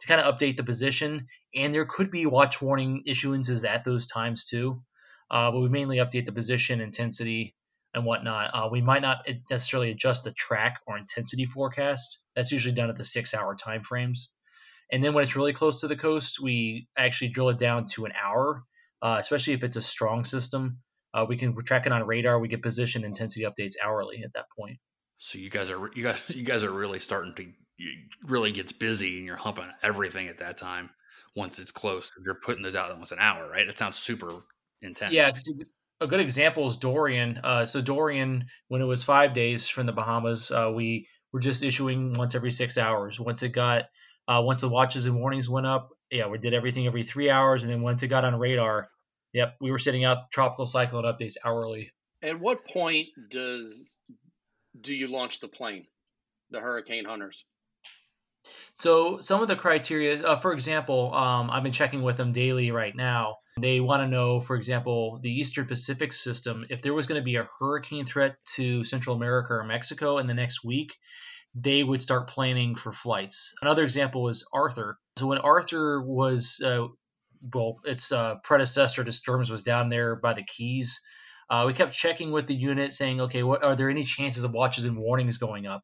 to 0.00 0.06
kind 0.06 0.20
of 0.20 0.32
update 0.32 0.56
the 0.56 0.62
position. 0.62 1.26
And 1.54 1.74
there 1.74 1.84
could 1.84 2.10
be 2.12 2.26
watch 2.26 2.62
warning 2.62 3.02
issuances 3.08 3.68
at 3.68 3.84
those 3.84 4.06
times 4.06 4.44
too, 4.44 4.82
uh, 5.30 5.50
but 5.50 5.60
we 5.60 5.68
mainly 5.68 5.96
update 5.96 6.26
the 6.26 6.32
position, 6.32 6.80
intensity, 6.80 7.56
and 7.92 8.04
whatnot. 8.04 8.50
Uh, 8.54 8.68
we 8.70 8.82
might 8.82 9.02
not 9.02 9.26
necessarily 9.50 9.90
adjust 9.90 10.22
the 10.22 10.30
track 10.30 10.80
or 10.86 10.96
intensity 10.96 11.46
forecast. 11.46 12.20
That's 12.36 12.52
usually 12.52 12.74
done 12.74 12.88
at 12.88 12.96
the 12.96 13.04
six 13.04 13.34
hour 13.34 13.56
time 13.56 13.82
frames. 13.82 14.30
And 14.92 15.04
then 15.04 15.14
when 15.14 15.24
it's 15.24 15.36
really 15.36 15.52
close 15.52 15.80
to 15.80 15.88
the 15.88 15.96
coast, 15.96 16.40
we 16.40 16.88
actually 16.96 17.28
drill 17.28 17.50
it 17.50 17.58
down 17.58 17.86
to 17.94 18.04
an 18.04 18.12
hour, 18.20 18.64
uh, 19.02 19.16
especially 19.18 19.54
if 19.54 19.64
it's 19.64 19.76
a 19.76 19.82
strong 19.82 20.24
system. 20.24 20.78
Uh, 21.12 21.26
we 21.28 21.36
can 21.36 21.56
track 21.64 21.86
it 21.86 21.92
on 21.92 22.06
radar. 22.06 22.38
We 22.38 22.48
get 22.48 22.62
position 22.62 23.04
intensity 23.04 23.44
updates 23.44 23.74
hourly 23.82 24.22
at 24.24 24.32
that 24.34 24.46
point. 24.56 24.78
So 25.18 25.38
you 25.38 25.50
guys 25.50 25.70
are 25.70 25.90
you 25.94 26.04
guys 26.04 26.20
you 26.28 26.44
guys 26.44 26.64
are 26.64 26.70
really 26.70 27.00
starting 27.00 27.34
to 27.34 27.52
really 28.24 28.52
gets 28.52 28.72
busy 28.72 29.18
and 29.18 29.26
you're 29.26 29.36
humping 29.36 29.70
everything 29.82 30.28
at 30.28 30.38
that 30.38 30.56
time 30.56 30.90
once 31.34 31.58
it's 31.58 31.72
close. 31.72 32.12
You're 32.24 32.34
putting 32.34 32.62
those 32.62 32.76
out 32.76 32.96
once 32.96 33.12
an 33.12 33.18
hour, 33.18 33.48
right? 33.48 33.66
It 33.66 33.78
sounds 33.78 33.96
super 33.96 34.42
intense. 34.82 35.14
Yeah, 35.14 35.30
a 36.00 36.06
good 36.06 36.20
example 36.20 36.66
is 36.66 36.76
Dorian. 36.76 37.40
Uh, 37.42 37.66
so 37.66 37.80
Dorian, 37.80 38.46
when 38.68 38.80
it 38.80 38.86
was 38.86 39.04
five 39.04 39.34
days 39.34 39.68
from 39.68 39.86
the 39.86 39.92
Bahamas, 39.92 40.50
uh, 40.50 40.72
we 40.74 41.08
were 41.32 41.40
just 41.40 41.62
issuing 41.62 42.14
once 42.14 42.34
every 42.34 42.50
six 42.50 42.78
hours. 42.78 43.20
Once 43.20 43.42
it 43.42 43.50
got, 43.50 43.84
uh, 44.26 44.42
once 44.42 44.62
the 44.62 44.68
watches 44.68 45.06
and 45.06 45.16
warnings 45.16 45.48
went 45.48 45.66
up, 45.66 45.90
yeah, 46.10 46.28
we 46.28 46.38
did 46.38 46.54
everything 46.54 46.86
every 46.86 47.02
three 47.02 47.30
hours, 47.30 47.62
and 47.62 47.72
then 47.72 47.82
once 47.82 48.02
it 48.02 48.08
got 48.08 48.24
on 48.24 48.38
radar, 48.38 48.88
yep, 49.32 49.56
we 49.60 49.70
were 49.70 49.78
sending 49.78 50.04
out 50.04 50.30
tropical 50.30 50.66
cyclone 50.66 51.04
updates 51.04 51.36
hourly. 51.44 51.92
At 52.22 52.38
what 52.38 52.66
point 52.66 53.08
does 53.30 53.96
do 54.78 54.94
you 54.94 55.08
launch 55.08 55.40
the 55.40 55.48
plane, 55.48 55.86
the 56.50 56.60
Hurricane 56.60 57.04
Hunters? 57.04 57.44
So 58.74 59.20
some 59.20 59.42
of 59.42 59.48
the 59.48 59.56
criteria, 59.56 60.22
uh, 60.22 60.36
for 60.36 60.52
example, 60.52 61.14
um, 61.14 61.50
I've 61.50 61.62
been 61.62 61.72
checking 61.72 62.02
with 62.02 62.16
them 62.16 62.32
daily 62.32 62.70
right 62.70 62.94
now. 62.94 63.36
They 63.58 63.80
want 63.80 64.02
to 64.02 64.08
know, 64.08 64.40
for 64.40 64.56
example, 64.56 65.20
the 65.22 65.30
Eastern 65.30 65.66
Pacific 65.66 66.12
system, 66.12 66.64
if 66.70 66.80
there 66.80 66.94
was 66.94 67.06
going 67.06 67.20
to 67.20 67.24
be 67.24 67.36
a 67.36 67.48
hurricane 67.58 68.06
threat 68.06 68.36
to 68.54 68.84
Central 68.84 69.16
America 69.16 69.52
or 69.52 69.64
Mexico 69.64 70.18
in 70.18 70.26
the 70.26 70.34
next 70.34 70.64
week, 70.64 70.96
they 71.54 71.82
would 71.82 72.02
start 72.02 72.28
planning 72.28 72.76
for 72.76 72.92
flights. 72.92 73.54
Another 73.60 73.82
example 73.82 74.28
is 74.28 74.46
Arthur. 74.52 74.98
So 75.16 75.26
when 75.26 75.38
Arthur 75.38 76.00
was, 76.00 76.60
uh, 76.64 76.86
well, 77.54 77.80
its 77.84 78.12
uh, 78.12 78.36
predecessor 78.44 79.02
to 79.02 79.12
storms 79.12 79.50
was 79.50 79.62
down 79.62 79.88
there 79.88 80.16
by 80.16 80.34
the 80.34 80.44
Keys. 80.44 81.00
Uh, 81.48 81.64
we 81.66 81.72
kept 81.72 81.92
checking 81.92 82.30
with 82.30 82.46
the 82.46 82.54
unit, 82.54 82.92
saying, 82.92 83.20
okay, 83.22 83.42
what 83.42 83.64
are 83.64 83.74
there 83.74 83.90
any 83.90 84.04
chances 84.04 84.44
of 84.44 84.52
watches 84.52 84.84
and 84.84 84.96
warnings 84.96 85.38
going 85.38 85.66
up? 85.66 85.82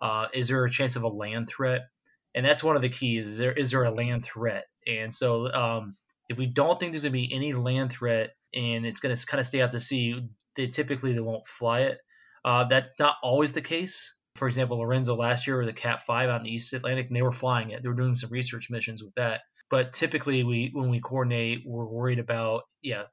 Uh, 0.00 0.26
is 0.34 0.48
there 0.48 0.64
a 0.64 0.70
chance 0.70 0.96
of 0.96 1.02
a 1.02 1.08
land 1.08 1.48
threat? 1.48 1.88
And 2.34 2.44
that's 2.44 2.62
one 2.62 2.76
of 2.76 2.82
the 2.82 2.90
keys. 2.90 3.26
Is 3.26 3.38
there 3.38 3.52
is 3.52 3.70
there 3.70 3.84
a 3.84 3.90
land 3.90 4.24
threat? 4.24 4.66
And 4.86 5.12
so 5.12 5.50
um, 5.50 5.96
if 6.28 6.36
we 6.36 6.46
don't 6.46 6.78
think 6.78 6.92
there's 6.92 7.04
going 7.04 7.12
to 7.12 7.18
be 7.18 7.34
any 7.34 7.54
land 7.54 7.90
threat 7.90 8.34
and 8.54 8.84
it's 8.84 9.00
going 9.00 9.16
to 9.16 9.26
kind 9.26 9.40
of 9.40 9.46
stay 9.46 9.62
out 9.62 9.72
to 9.72 9.80
sea, 9.80 10.28
they 10.54 10.66
typically 10.66 11.14
they 11.14 11.20
won't 11.20 11.46
fly 11.46 11.80
it. 11.80 11.98
Uh, 12.44 12.64
that's 12.64 12.98
not 12.98 13.16
always 13.22 13.52
the 13.52 13.62
case. 13.62 14.14
For 14.38 14.46
example, 14.46 14.78
Lorenzo 14.78 15.16
last 15.16 15.46
year 15.46 15.58
was 15.58 15.68
a 15.68 15.72
Cat 15.72 16.02
5 16.02 16.28
out 16.30 16.40
in 16.40 16.44
the 16.44 16.52
East 16.52 16.72
Atlantic, 16.72 17.08
and 17.08 17.16
they 17.16 17.22
were 17.22 17.32
flying 17.32 17.70
it. 17.70 17.82
They 17.82 17.88
were 17.88 17.94
doing 17.94 18.14
some 18.14 18.30
research 18.30 18.70
missions 18.70 19.02
with 19.02 19.14
that. 19.16 19.40
But 19.68 19.92
typically, 19.92 20.44
we 20.44 20.70
when 20.72 20.88
we 20.88 21.00
coordinate, 21.00 21.62
we're 21.66 21.84
worried 21.84 22.20
about 22.20 22.62
yeah 22.80 23.04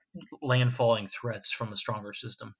landfalling 0.42 1.10
threats 1.10 1.52
from 1.52 1.74
a 1.74 1.78
stronger 1.78 2.14
system. 2.14 2.54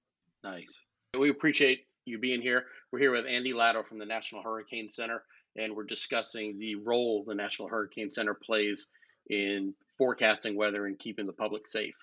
Nice. 0.44 0.82
We 1.18 1.30
appreciate 1.30 1.86
you 2.06 2.18
being 2.18 2.42
here. 2.42 2.66
We're 2.92 3.00
here 3.00 3.12
with 3.12 3.26
Andy 3.26 3.54
Latto 3.54 3.86
from 3.86 4.00
the 4.00 4.06
National 4.06 4.42
Hurricane 4.42 4.90
Center, 4.90 5.24
and 5.56 5.76
we're 5.76 5.86
discussing 5.86 6.60
the 6.60 6.76
role 6.76 7.24
the 7.26 7.36
National 7.36 7.70
Hurricane 7.70 8.12
Center 8.12 8.34
plays 8.34 8.88
in 9.30 9.74
forecasting 9.98 10.58
weather 10.58 10.86
and 10.86 11.00
keeping 11.00 11.26
the 11.26 11.34
public 11.34 11.68
safe. 11.68 11.96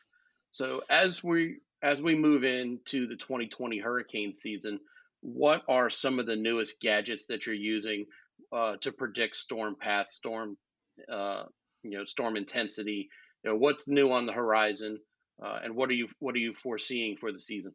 So 0.50 0.82
as 0.88 1.22
we 1.22 1.58
as 1.82 2.00
we 2.00 2.14
move 2.14 2.44
into 2.44 3.06
the 3.06 3.16
2020 3.16 3.78
hurricane 3.78 4.32
season, 4.32 4.78
what 5.22 5.62
are 5.68 5.88
some 5.88 6.18
of 6.18 6.26
the 6.26 6.36
newest 6.36 6.80
gadgets 6.80 7.26
that 7.26 7.46
you're 7.46 7.54
using 7.54 8.06
uh, 8.52 8.76
to 8.82 8.92
predict 8.92 9.36
storm 9.36 9.76
paths, 9.80 10.14
storm 10.14 10.58
uh, 11.10 11.44
you 11.82 11.96
know 11.98 12.04
storm 12.04 12.36
intensity. 12.36 13.08
You 13.44 13.50
know, 13.50 13.56
what's 13.56 13.88
new 13.88 14.12
on 14.12 14.26
the 14.26 14.32
horizon, 14.32 14.98
uh, 15.42 15.60
and 15.64 15.74
what 15.74 15.88
are 15.88 15.94
you 15.94 16.08
what 16.18 16.34
are 16.34 16.38
you 16.38 16.54
foreseeing 16.54 17.16
for 17.16 17.32
the 17.32 17.40
season? 17.40 17.72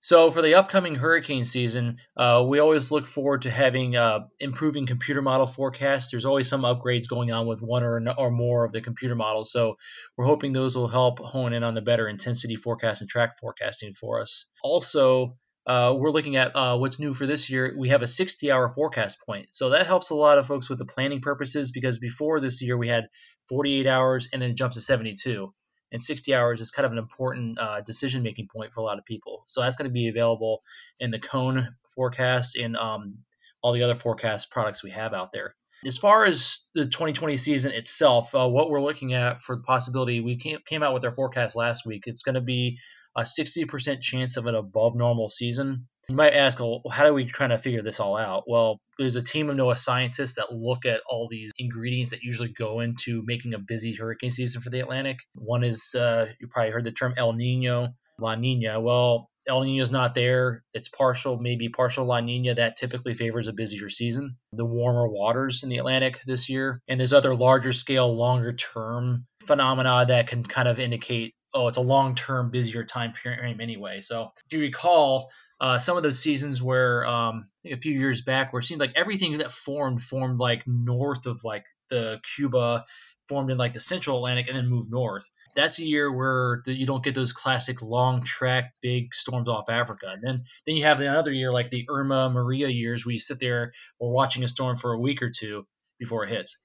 So 0.00 0.30
for 0.30 0.40
the 0.40 0.54
upcoming 0.54 0.94
hurricane 0.94 1.44
season, 1.44 1.96
uh, 2.16 2.44
we 2.46 2.60
always 2.60 2.92
look 2.92 3.06
forward 3.06 3.42
to 3.42 3.50
having 3.50 3.96
uh, 3.96 4.26
improving 4.38 4.86
computer 4.86 5.20
model 5.20 5.48
forecasts. 5.48 6.10
There's 6.10 6.26
always 6.26 6.48
some 6.48 6.62
upgrades 6.62 7.08
going 7.08 7.32
on 7.32 7.46
with 7.46 7.60
one 7.60 7.82
or, 7.82 8.00
or 8.16 8.30
more 8.30 8.64
of 8.64 8.70
the 8.70 8.80
computer 8.80 9.16
models. 9.16 9.50
So 9.50 9.78
we're 10.16 10.26
hoping 10.26 10.52
those 10.52 10.76
will 10.76 10.86
help 10.86 11.18
hone 11.18 11.52
in 11.52 11.64
on 11.64 11.74
the 11.74 11.80
better 11.80 12.06
intensity 12.06 12.54
forecast 12.54 13.00
and 13.00 13.10
track 13.10 13.40
forecasting 13.40 13.94
for 13.94 14.20
us. 14.20 14.46
Also, 14.62 15.38
uh, 15.66 15.94
we're 15.96 16.10
looking 16.10 16.36
at 16.36 16.54
uh, 16.54 16.76
what's 16.76 17.00
new 17.00 17.12
for 17.12 17.26
this 17.26 17.50
year. 17.50 17.74
We 17.76 17.88
have 17.88 18.02
a 18.02 18.06
60 18.06 18.52
hour 18.52 18.68
forecast 18.68 19.18
point. 19.26 19.48
So 19.50 19.70
that 19.70 19.86
helps 19.86 20.10
a 20.10 20.14
lot 20.14 20.38
of 20.38 20.46
folks 20.46 20.68
with 20.68 20.78
the 20.78 20.84
planning 20.84 21.20
purposes 21.20 21.72
because 21.72 21.98
before 21.98 22.40
this 22.40 22.62
year 22.62 22.76
we 22.76 22.88
had 22.88 23.08
48 23.48 23.86
hours 23.86 24.28
and 24.32 24.40
then 24.40 24.50
it 24.50 24.56
jumps 24.56 24.76
to 24.76 24.80
72 24.80 25.52
and 25.92 26.02
60 26.02 26.34
hours 26.34 26.60
is 26.60 26.70
kind 26.70 26.86
of 26.86 26.92
an 26.92 26.98
important 26.98 27.58
uh, 27.58 27.80
decision 27.80 28.22
making 28.22 28.48
point 28.48 28.72
for 28.72 28.80
a 28.80 28.84
lot 28.84 28.98
of 28.98 29.04
people. 29.04 29.44
So 29.46 29.60
that's 29.60 29.76
going 29.76 29.88
to 29.88 29.92
be 29.92 30.08
available 30.08 30.62
in 31.00 31.10
the 31.10 31.18
Cone 31.18 31.74
forecast 31.94 32.56
and 32.56 32.76
um, 32.76 33.18
all 33.62 33.72
the 33.72 33.82
other 33.82 33.94
forecast 33.94 34.50
products 34.50 34.82
we 34.84 34.90
have 34.90 35.14
out 35.14 35.32
there. 35.32 35.54
As 35.84 35.98
far 35.98 36.24
as 36.24 36.66
the 36.74 36.84
2020 36.84 37.36
season 37.36 37.72
itself, 37.72 38.34
uh, 38.34 38.48
what 38.48 38.70
we're 38.70 38.80
looking 38.80 39.12
at 39.12 39.42
for 39.42 39.56
the 39.56 39.62
possibility, 39.62 40.20
we 40.20 40.36
came, 40.36 40.58
came 40.66 40.82
out 40.82 40.94
with 40.94 41.04
our 41.04 41.14
forecast 41.14 41.54
last 41.54 41.84
week. 41.84 42.04
It's 42.06 42.22
going 42.22 42.34
to 42.34 42.40
be 42.40 42.78
a 43.16 43.22
60% 43.22 44.00
chance 44.00 44.36
of 44.36 44.46
an 44.46 44.54
above 44.54 44.94
normal 44.94 45.28
season. 45.28 45.88
You 46.08 46.14
might 46.14 46.34
ask, 46.34 46.60
well, 46.60 46.82
how 46.90 47.06
do 47.06 47.14
we 47.14 47.24
try 47.24 47.48
to 47.48 47.58
figure 47.58 47.82
this 47.82 47.98
all 47.98 48.16
out? 48.16 48.44
Well, 48.46 48.78
there's 48.98 49.16
a 49.16 49.22
team 49.22 49.48
of 49.48 49.56
NOAA 49.56 49.78
scientists 49.78 50.34
that 50.34 50.52
look 50.52 50.84
at 50.84 51.00
all 51.08 51.26
these 51.28 51.50
ingredients 51.58 52.10
that 52.10 52.22
usually 52.22 52.50
go 52.52 52.80
into 52.80 53.22
making 53.24 53.54
a 53.54 53.58
busy 53.58 53.94
hurricane 53.94 54.30
season 54.30 54.60
for 54.60 54.70
the 54.70 54.80
Atlantic. 54.80 55.18
One 55.34 55.64
is, 55.64 55.94
uh, 55.94 56.26
you 56.38 56.48
probably 56.48 56.72
heard 56.72 56.84
the 56.84 56.92
term 56.92 57.14
El 57.16 57.32
Nino, 57.32 57.88
La 58.20 58.34
Nina. 58.34 58.80
Well, 58.80 59.30
El 59.48 59.62
Nino 59.62 59.82
is 59.82 59.90
not 59.90 60.14
there. 60.14 60.62
It's 60.74 60.88
partial, 60.88 61.38
maybe 61.38 61.68
partial 61.68 62.04
La 62.04 62.20
Nina. 62.20 62.54
That 62.54 62.76
typically 62.76 63.14
favors 63.14 63.48
a 63.48 63.52
busier 63.52 63.88
season. 63.88 64.36
The 64.52 64.64
warmer 64.64 65.08
waters 65.08 65.62
in 65.62 65.70
the 65.70 65.78
Atlantic 65.78 66.20
this 66.26 66.48
year. 66.48 66.80
And 66.86 67.00
there's 67.00 67.12
other 67.12 67.34
larger 67.34 67.72
scale, 67.72 68.14
longer 68.14 68.52
term 68.52 69.26
phenomena 69.42 70.04
that 70.08 70.26
can 70.26 70.42
kind 70.42 70.68
of 70.68 70.80
indicate 70.80 71.34
oh, 71.56 71.68
it's 71.68 71.78
a 71.78 71.82
long 71.82 72.14
term, 72.14 72.50
busier 72.50 72.84
time 72.84 73.12
frame 73.12 73.60
anyway. 73.60 74.00
So 74.02 74.30
if 74.46 74.52
you 74.52 74.60
recall, 74.60 75.30
uh, 75.58 75.78
some 75.78 75.96
of 75.96 76.02
the 76.02 76.12
seasons 76.12 76.62
where 76.62 77.06
um, 77.06 77.46
a 77.64 77.76
few 77.76 77.98
years 77.98 78.20
back, 78.20 78.52
where 78.52 78.60
it 78.60 78.66
seemed 78.66 78.80
like 78.80 78.92
everything 78.94 79.38
that 79.38 79.52
formed 79.52 80.02
formed 80.02 80.38
like 80.38 80.66
north 80.66 81.24
of 81.24 81.44
like 81.44 81.64
the 81.88 82.20
Cuba, 82.34 82.84
formed 83.26 83.50
in 83.50 83.56
like 83.56 83.72
the 83.72 83.80
Central 83.80 84.18
Atlantic, 84.18 84.48
and 84.48 84.56
then 84.56 84.68
moved 84.68 84.90
north. 84.90 85.24
That's 85.54 85.78
a 85.78 85.84
year 85.86 86.12
where 86.12 86.60
the, 86.66 86.74
you 86.74 86.84
don't 86.84 87.02
get 87.02 87.14
those 87.14 87.32
classic 87.32 87.80
long 87.80 88.22
track 88.22 88.74
big 88.82 89.14
storms 89.14 89.48
off 89.48 89.70
Africa. 89.70 90.08
And 90.12 90.22
then 90.22 90.44
then 90.66 90.76
you 90.76 90.84
have 90.84 91.00
another 91.00 91.32
year 91.32 91.50
like 91.50 91.70
the 91.70 91.86
Irma 91.88 92.28
Maria 92.28 92.68
years, 92.68 93.06
where 93.06 93.14
you 93.14 93.18
sit 93.18 93.40
there 93.40 93.72
or 93.98 94.12
watching 94.12 94.44
a 94.44 94.48
storm 94.48 94.76
for 94.76 94.92
a 94.92 95.00
week 95.00 95.22
or 95.22 95.30
two 95.30 95.66
before 95.98 96.24
it 96.24 96.28
hits 96.28 96.60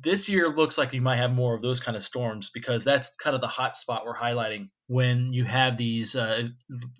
this 0.00 0.28
year 0.28 0.48
looks 0.48 0.78
like 0.78 0.92
you 0.92 1.00
might 1.00 1.16
have 1.16 1.32
more 1.32 1.54
of 1.54 1.62
those 1.62 1.80
kind 1.80 1.96
of 1.96 2.02
storms 2.02 2.50
because 2.50 2.84
that's 2.84 3.14
kind 3.16 3.34
of 3.34 3.40
the 3.40 3.48
hot 3.48 3.76
spot 3.76 4.04
we're 4.04 4.16
highlighting 4.16 4.68
when 4.86 5.32
you 5.32 5.44
have 5.44 5.76
these 5.76 6.16
uh, 6.16 6.48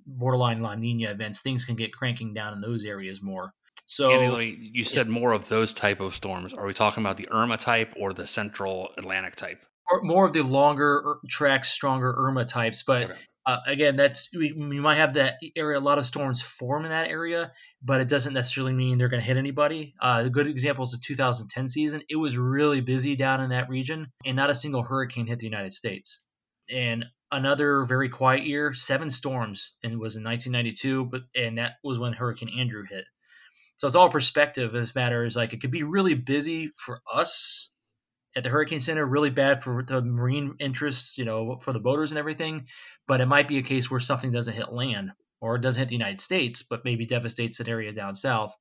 borderline 0.06 0.60
La 0.60 0.74
Nina 0.74 1.10
events. 1.10 1.40
Things 1.40 1.64
can 1.64 1.76
get 1.76 1.92
cranking 1.92 2.34
down 2.34 2.52
in 2.52 2.60
those 2.60 2.84
areas 2.84 3.22
more. 3.22 3.52
So 3.86 4.10
Andy, 4.10 4.70
you 4.72 4.84
said 4.84 5.08
more 5.08 5.32
of 5.32 5.48
those 5.48 5.74
type 5.74 6.00
of 6.00 6.14
storms. 6.14 6.54
Are 6.54 6.66
we 6.66 6.74
talking 6.74 7.02
about 7.02 7.16
the 7.16 7.28
Irma 7.30 7.56
type 7.56 7.94
or 7.98 8.12
the 8.12 8.26
Central 8.26 8.90
Atlantic 8.96 9.36
type? 9.36 9.64
Or 9.90 10.02
more 10.02 10.26
of 10.26 10.32
the 10.32 10.42
longer 10.42 11.16
track, 11.28 11.64
stronger 11.64 12.14
Irma 12.16 12.44
types, 12.44 12.84
but 12.84 13.10
okay. 13.10 13.20
Uh, 13.44 13.58
again, 13.66 13.96
that's 13.96 14.28
we, 14.32 14.52
we, 14.52 14.78
might 14.78 14.96
have 14.96 15.14
that 15.14 15.38
area. 15.56 15.78
A 15.78 15.80
lot 15.80 15.98
of 15.98 16.06
storms 16.06 16.40
form 16.40 16.84
in 16.84 16.90
that 16.90 17.08
area, 17.08 17.52
but 17.82 18.00
it 18.00 18.08
doesn't 18.08 18.34
necessarily 18.34 18.72
mean 18.72 18.98
they're 18.98 19.08
going 19.08 19.20
to 19.20 19.26
hit 19.26 19.36
anybody. 19.36 19.94
Uh, 20.00 20.22
a 20.26 20.30
good 20.30 20.46
example 20.46 20.84
is 20.84 20.92
the 20.92 21.00
2010 21.02 21.68
season. 21.68 22.02
It 22.08 22.16
was 22.16 22.38
really 22.38 22.80
busy 22.80 23.16
down 23.16 23.40
in 23.40 23.50
that 23.50 23.68
region, 23.68 24.12
and 24.24 24.36
not 24.36 24.50
a 24.50 24.54
single 24.54 24.84
hurricane 24.84 25.26
hit 25.26 25.40
the 25.40 25.46
United 25.46 25.72
States. 25.72 26.22
And 26.70 27.04
another 27.32 27.84
very 27.84 28.10
quiet 28.10 28.46
year, 28.46 28.74
seven 28.74 29.10
storms, 29.10 29.76
and 29.82 29.92
it 29.92 29.98
was 29.98 30.14
in 30.14 30.22
1992, 30.22 31.06
but 31.06 31.22
and 31.34 31.58
that 31.58 31.72
was 31.82 31.98
when 31.98 32.12
Hurricane 32.12 32.60
Andrew 32.60 32.84
hit. 32.88 33.06
So 33.74 33.88
it's 33.88 33.96
all 33.96 34.08
perspective. 34.08 34.70
This 34.70 34.94
matter 34.94 35.24
is 35.24 35.34
like 35.34 35.52
it 35.52 35.60
could 35.60 35.72
be 35.72 35.82
really 35.82 36.14
busy 36.14 36.70
for 36.76 37.00
us 37.12 37.71
at 38.34 38.44
the 38.44 38.50
Hurricane 38.50 38.80
Center, 38.80 39.04
really 39.04 39.30
bad 39.30 39.62
for 39.62 39.82
the 39.82 40.02
marine 40.02 40.56
interests, 40.58 41.18
you 41.18 41.24
know, 41.24 41.56
for 41.56 41.72
the 41.72 41.80
boaters 41.80 42.12
and 42.12 42.18
everything. 42.18 42.66
But 43.06 43.20
it 43.20 43.26
might 43.26 43.48
be 43.48 43.58
a 43.58 43.62
case 43.62 43.90
where 43.90 44.00
something 44.00 44.32
doesn't 44.32 44.54
hit 44.54 44.72
land 44.72 45.12
or 45.40 45.56
it 45.56 45.62
doesn't 45.62 45.80
hit 45.80 45.88
the 45.88 45.96
United 45.96 46.20
States, 46.20 46.62
but 46.62 46.84
maybe 46.84 47.04
devastates 47.04 47.60
an 47.60 47.68
area 47.68 47.92
down 47.92 48.14
south. 48.14 48.54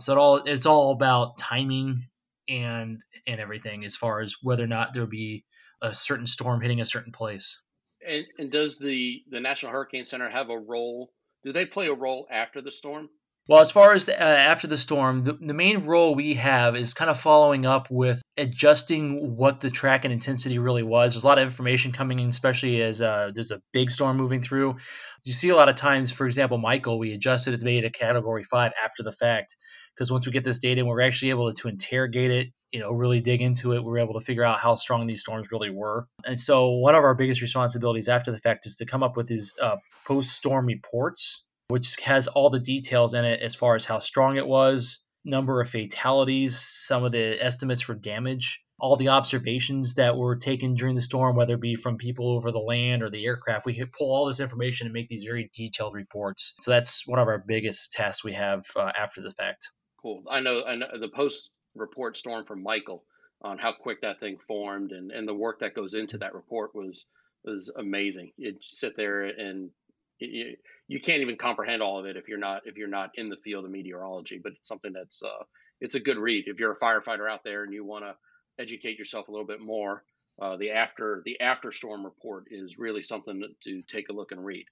So 0.00 0.12
it 0.12 0.18
all 0.18 0.36
it's 0.36 0.66
all 0.66 0.92
about 0.92 1.38
timing 1.38 2.08
and 2.48 2.98
and 3.26 3.40
everything 3.40 3.84
as 3.84 3.96
far 3.96 4.20
as 4.20 4.36
whether 4.42 4.64
or 4.64 4.68
not 4.68 4.92
there'll 4.92 5.08
be 5.08 5.44
a 5.80 5.94
certain 5.94 6.26
storm 6.26 6.60
hitting 6.60 6.80
a 6.80 6.86
certain 6.86 7.12
place. 7.12 7.60
And, 8.06 8.26
and 8.38 8.50
does 8.50 8.78
the 8.78 9.22
the 9.30 9.40
National 9.40 9.72
Hurricane 9.72 10.04
Center 10.04 10.28
have 10.28 10.50
a 10.50 10.58
role? 10.58 11.12
Do 11.44 11.52
they 11.52 11.64
play 11.64 11.86
a 11.86 11.94
role 11.94 12.26
after 12.30 12.60
the 12.60 12.72
storm? 12.72 13.08
Well, 13.48 13.60
as 13.60 13.70
far 13.70 13.92
as 13.92 14.06
the, 14.06 14.20
uh, 14.20 14.24
after 14.24 14.66
the 14.66 14.76
storm, 14.76 15.20
the, 15.20 15.34
the 15.34 15.54
main 15.54 15.84
role 15.84 16.16
we 16.16 16.34
have 16.34 16.74
is 16.74 16.94
kind 16.94 17.08
of 17.08 17.20
following 17.20 17.64
up 17.64 17.88
with 17.90 18.20
adjusting 18.36 19.36
what 19.36 19.60
the 19.60 19.70
track 19.70 20.04
and 20.04 20.12
intensity 20.12 20.58
really 20.58 20.82
was. 20.82 21.14
There's 21.14 21.22
a 21.22 21.26
lot 21.28 21.38
of 21.38 21.44
information 21.44 21.92
coming 21.92 22.18
in, 22.18 22.28
especially 22.28 22.82
as 22.82 23.00
uh, 23.00 23.30
there's 23.32 23.52
a 23.52 23.62
big 23.72 23.92
storm 23.92 24.16
moving 24.16 24.42
through. 24.42 24.76
You 25.22 25.32
see 25.32 25.50
a 25.50 25.56
lot 25.56 25.68
of 25.68 25.76
times, 25.76 26.10
for 26.10 26.26
example, 26.26 26.58
Michael, 26.58 26.98
we 26.98 27.12
adjusted 27.12 27.54
it 27.54 27.58
to 27.58 27.64
be 27.64 27.78
a 27.78 27.90
category 27.90 28.42
five 28.42 28.72
after 28.84 29.04
the 29.04 29.12
fact 29.12 29.54
because 29.94 30.10
once 30.10 30.26
we 30.26 30.32
get 30.32 30.42
this 30.42 30.58
data 30.58 30.80
and 30.80 30.88
we're 30.88 31.00
actually 31.00 31.30
able 31.30 31.52
to, 31.52 31.62
to 31.62 31.68
interrogate 31.68 32.32
it, 32.32 32.48
you 32.72 32.80
know, 32.80 32.90
really 32.90 33.20
dig 33.20 33.42
into 33.42 33.74
it, 33.74 33.84
we're 33.84 33.98
able 33.98 34.14
to 34.14 34.20
figure 34.20 34.42
out 34.42 34.58
how 34.58 34.74
strong 34.74 35.06
these 35.06 35.20
storms 35.20 35.52
really 35.52 35.70
were. 35.70 36.08
And 36.24 36.38
so, 36.38 36.70
one 36.72 36.96
of 36.96 37.04
our 37.04 37.14
biggest 37.14 37.40
responsibilities 37.40 38.08
after 38.08 38.32
the 38.32 38.38
fact 38.38 38.66
is 38.66 38.76
to 38.76 38.86
come 38.86 39.04
up 39.04 39.16
with 39.16 39.28
these 39.28 39.54
uh, 39.62 39.76
post-storm 40.04 40.66
reports 40.66 41.44
which 41.68 42.00
has 42.00 42.28
all 42.28 42.50
the 42.50 42.60
details 42.60 43.14
in 43.14 43.24
it 43.24 43.40
as 43.40 43.54
far 43.54 43.74
as 43.74 43.84
how 43.84 43.98
strong 43.98 44.36
it 44.36 44.46
was, 44.46 45.02
number 45.24 45.60
of 45.60 45.68
fatalities, 45.68 46.58
some 46.58 47.04
of 47.04 47.12
the 47.12 47.42
estimates 47.42 47.80
for 47.80 47.94
damage, 47.94 48.62
all 48.78 48.96
the 48.96 49.08
observations 49.08 49.94
that 49.94 50.16
were 50.16 50.36
taken 50.36 50.74
during 50.74 50.94
the 50.94 51.00
storm, 51.00 51.36
whether 51.36 51.54
it 51.54 51.60
be 51.60 51.74
from 51.74 51.96
people 51.96 52.30
over 52.30 52.52
the 52.52 52.58
land 52.58 53.02
or 53.02 53.10
the 53.10 53.24
aircraft. 53.24 53.66
We 53.66 53.84
pull 53.98 54.14
all 54.14 54.26
this 54.26 54.40
information 54.40 54.86
and 54.86 54.94
make 54.94 55.08
these 55.08 55.24
very 55.24 55.50
detailed 55.54 55.94
reports. 55.94 56.54
So 56.60 56.70
that's 56.70 57.06
one 57.06 57.18
of 57.18 57.28
our 57.28 57.42
biggest 57.44 57.92
tasks 57.92 58.22
we 58.22 58.34
have 58.34 58.64
uh, 58.76 58.92
after 58.96 59.20
the 59.20 59.32
fact. 59.32 59.68
Cool. 60.00 60.22
I 60.30 60.40
know, 60.40 60.62
I 60.64 60.76
know 60.76 60.86
the 61.00 61.08
post 61.08 61.50
report 61.74 62.16
storm 62.16 62.46
from 62.46 62.62
Michael 62.62 63.04
on 63.42 63.58
how 63.58 63.72
quick 63.72 64.02
that 64.02 64.20
thing 64.20 64.38
formed 64.46 64.92
and, 64.92 65.10
and 65.10 65.26
the 65.26 65.34
work 65.34 65.60
that 65.60 65.74
goes 65.74 65.94
into 65.94 66.18
that 66.18 66.34
report 66.34 66.74
was 66.74 67.06
was 67.44 67.70
amazing. 67.76 68.32
You 68.36 68.56
sit 68.68 68.96
there 68.96 69.22
and 69.22 69.70
you, 70.18 70.56
you 70.88 71.00
can't 71.00 71.22
even 71.22 71.36
comprehend 71.36 71.82
all 71.82 71.98
of 71.98 72.06
it 72.06 72.16
if 72.16 72.28
you're 72.28 72.38
not 72.38 72.62
if 72.64 72.76
you're 72.76 72.88
not 72.88 73.10
in 73.16 73.28
the 73.28 73.36
field 73.36 73.64
of 73.64 73.70
meteorology. 73.70 74.40
But 74.42 74.52
it's 74.52 74.68
something 74.68 74.92
that's 74.92 75.22
uh, 75.22 75.44
it's 75.80 75.94
a 75.94 76.00
good 76.00 76.18
read 76.18 76.44
if 76.46 76.58
you're 76.58 76.72
a 76.72 76.78
firefighter 76.78 77.30
out 77.30 77.44
there 77.44 77.64
and 77.64 77.72
you 77.72 77.84
want 77.84 78.04
to 78.04 78.14
educate 78.58 78.98
yourself 78.98 79.28
a 79.28 79.30
little 79.30 79.46
bit 79.46 79.60
more. 79.60 80.04
Uh, 80.40 80.56
the 80.56 80.70
after 80.70 81.22
the 81.24 81.40
after 81.40 81.72
storm 81.72 82.04
report 82.04 82.44
is 82.50 82.78
really 82.78 83.02
something 83.02 83.42
to 83.62 83.82
take 83.82 84.08
a 84.10 84.12
look 84.12 84.32
and 84.32 84.44
read. 84.44 84.66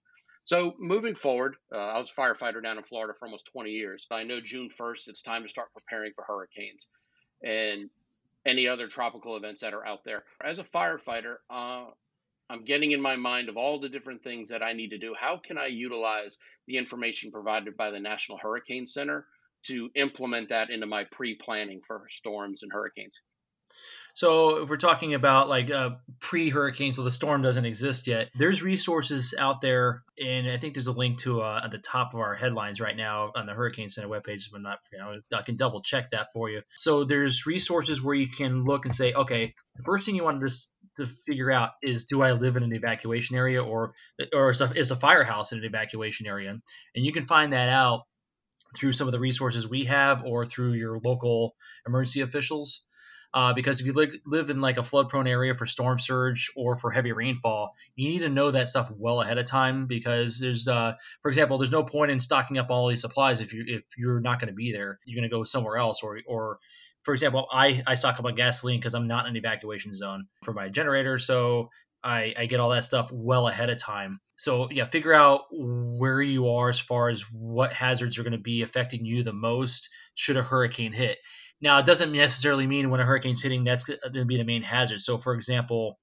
So 0.44 0.74
moving 0.78 1.14
forward, 1.14 1.56
uh, 1.72 1.78
I 1.78 1.98
was 1.98 2.10
a 2.10 2.20
firefighter 2.20 2.62
down 2.62 2.76
in 2.76 2.84
Florida 2.84 3.14
for 3.18 3.26
almost 3.26 3.46
20 3.46 3.70
years. 3.70 4.06
I 4.10 4.24
know 4.24 4.40
June 4.42 4.68
1st, 4.78 5.08
it's 5.08 5.22
time 5.22 5.42
to 5.42 5.48
start 5.48 5.72
preparing 5.72 6.12
for 6.14 6.22
hurricanes 6.24 6.86
and 7.42 7.88
any 8.44 8.68
other 8.68 8.86
tropical 8.86 9.36
events 9.38 9.62
that 9.62 9.72
are 9.72 9.86
out 9.86 10.04
there. 10.04 10.24
As 10.44 10.58
a 10.58 10.64
firefighter, 10.64 11.36
uh, 11.48 11.86
I'm 12.50 12.64
getting 12.64 12.92
in 12.92 13.00
my 13.00 13.16
mind 13.16 13.48
of 13.48 13.56
all 13.56 13.80
the 13.80 13.88
different 13.88 14.22
things 14.22 14.50
that 14.50 14.62
I 14.62 14.72
need 14.74 14.90
to 14.90 14.98
do. 14.98 15.14
How 15.18 15.38
can 15.38 15.58
I 15.58 15.66
utilize 15.66 16.36
the 16.66 16.76
information 16.76 17.32
provided 17.32 17.76
by 17.76 17.90
the 17.90 18.00
National 18.00 18.38
Hurricane 18.38 18.86
Center 18.86 19.26
to 19.66 19.90
implement 19.94 20.50
that 20.50 20.70
into 20.70 20.86
my 20.86 21.04
pre 21.10 21.36
planning 21.36 21.80
for 21.86 22.06
storms 22.10 22.62
and 22.62 22.72
hurricanes? 22.72 23.20
So 24.14 24.62
if 24.62 24.68
we're 24.68 24.76
talking 24.76 25.14
about 25.14 25.48
like 25.48 25.72
uh, 25.72 25.96
pre-hurricane, 26.20 26.92
so 26.92 27.02
the 27.02 27.10
storm 27.10 27.42
doesn't 27.42 27.64
exist 27.64 28.06
yet, 28.06 28.30
there's 28.36 28.62
resources 28.62 29.34
out 29.36 29.60
there, 29.60 30.04
and 30.22 30.48
I 30.48 30.56
think 30.56 30.74
there's 30.74 30.86
a 30.86 30.92
link 30.92 31.18
to 31.20 31.42
uh, 31.42 31.62
at 31.64 31.72
the 31.72 31.78
top 31.78 32.14
of 32.14 32.20
our 32.20 32.34
headlines 32.34 32.80
right 32.80 32.96
now 32.96 33.32
on 33.34 33.46
the 33.46 33.54
Hurricane 33.54 33.88
Center 33.88 34.06
webpage. 34.06 34.46
If 34.46 34.54
I'm 34.54 34.62
not, 34.62 34.78
you 34.92 34.98
know, 34.98 35.20
I 35.32 35.42
can 35.42 35.56
double 35.56 35.82
check 35.82 36.12
that 36.12 36.28
for 36.32 36.48
you. 36.48 36.62
So 36.76 37.02
there's 37.02 37.44
resources 37.44 38.00
where 38.00 38.14
you 38.14 38.28
can 38.28 38.64
look 38.64 38.84
and 38.84 38.94
say, 38.94 39.14
okay, 39.14 39.52
the 39.74 39.82
first 39.82 40.06
thing 40.06 40.14
you 40.14 40.22
want 40.22 40.40
to 40.40 40.46
to 40.96 41.06
figure 41.06 41.50
out 41.50 41.70
is 41.82 42.04
do 42.04 42.22
I 42.22 42.32
live 42.32 42.56
in 42.56 42.62
an 42.62 42.72
evacuation 42.72 43.36
area 43.36 43.62
or 43.62 43.94
or 44.32 44.50
is 44.50 44.60
a, 44.60 44.72
is 44.72 44.90
a 44.90 44.96
firehouse 44.96 45.52
in 45.52 45.58
an 45.58 45.64
evacuation 45.64 46.26
area, 46.26 46.50
and 46.50 47.06
you 47.06 47.12
can 47.12 47.24
find 47.24 47.52
that 47.52 47.68
out 47.68 48.02
through 48.76 48.92
some 48.92 49.08
of 49.08 49.12
the 49.12 49.20
resources 49.20 49.68
we 49.68 49.84
have 49.84 50.24
or 50.24 50.44
through 50.44 50.72
your 50.72 50.98
local 51.04 51.54
emergency 51.86 52.20
officials. 52.20 52.82
Uh, 53.32 53.52
because 53.52 53.80
if 53.80 53.86
you 53.86 53.92
live, 53.92 54.14
live 54.24 54.48
in 54.48 54.60
like 54.60 54.78
a 54.78 54.82
flood 54.84 55.08
prone 55.08 55.26
area 55.26 55.54
for 55.54 55.66
storm 55.66 55.98
surge 55.98 56.52
or 56.54 56.76
for 56.76 56.92
heavy 56.92 57.10
rainfall, 57.10 57.74
you 57.96 58.10
need 58.10 58.20
to 58.20 58.28
know 58.28 58.52
that 58.52 58.68
stuff 58.68 58.92
well 58.96 59.20
ahead 59.20 59.38
of 59.38 59.44
time 59.44 59.88
because 59.88 60.38
there's, 60.38 60.68
uh, 60.68 60.92
for 61.20 61.30
example, 61.30 61.58
there's 61.58 61.72
no 61.72 61.82
point 61.82 62.12
in 62.12 62.20
stocking 62.20 62.58
up 62.58 62.70
all 62.70 62.88
these 62.88 63.00
supplies 63.00 63.40
if 63.40 63.52
you 63.52 63.64
if 63.66 63.82
you're 63.98 64.20
not 64.20 64.38
going 64.38 64.50
to 64.50 64.54
be 64.54 64.70
there. 64.70 65.00
You're 65.04 65.20
going 65.20 65.28
to 65.28 65.36
go 65.36 65.42
somewhere 65.42 65.76
else, 65.76 66.04
or 66.04 66.20
or 66.28 66.60
for 67.04 67.14
example, 67.14 67.46
I 67.52 67.82
I 67.86 67.94
stock 67.94 68.18
up 68.18 68.24
on 68.24 68.34
gasoline 68.34 68.78
because 68.78 68.94
I'm 68.94 69.06
not 69.06 69.26
in 69.26 69.30
an 69.30 69.36
evacuation 69.36 69.92
zone 69.92 70.26
for 70.42 70.52
my 70.52 70.68
generator, 70.68 71.18
so 71.18 71.70
I, 72.02 72.34
I 72.36 72.46
get 72.46 72.60
all 72.60 72.70
that 72.70 72.84
stuff 72.84 73.10
well 73.10 73.48
ahead 73.48 73.70
of 73.70 73.78
time. 73.78 74.20
So 74.36 74.68
yeah, 74.70 74.84
figure 74.84 75.14
out 75.14 75.42
where 75.50 76.20
you 76.20 76.50
are 76.50 76.68
as 76.68 76.78
far 76.78 77.08
as 77.08 77.22
what 77.32 77.72
hazards 77.72 78.18
are 78.18 78.22
going 78.22 78.32
to 78.32 78.38
be 78.38 78.62
affecting 78.62 79.06
you 79.06 79.22
the 79.22 79.32
most 79.32 79.88
should 80.14 80.36
a 80.36 80.42
hurricane 80.42 80.92
hit. 80.92 81.18
Now, 81.60 81.78
it 81.78 81.86
doesn't 81.86 82.12
necessarily 82.12 82.66
mean 82.66 82.90
when 82.90 83.00
a 83.00 83.04
hurricane's 83.04 83.42
hitting 83.42 83.64
that's 83.64 83.84
going 83.84 83.98
to 84.12 84.24
be 84.26 84.36
the 84.36 84.44
main 84.44 84.62
hazard. 84.62 85.00
So, 85.00 85.16
for 85.16 85.34
example, 85.34 85.98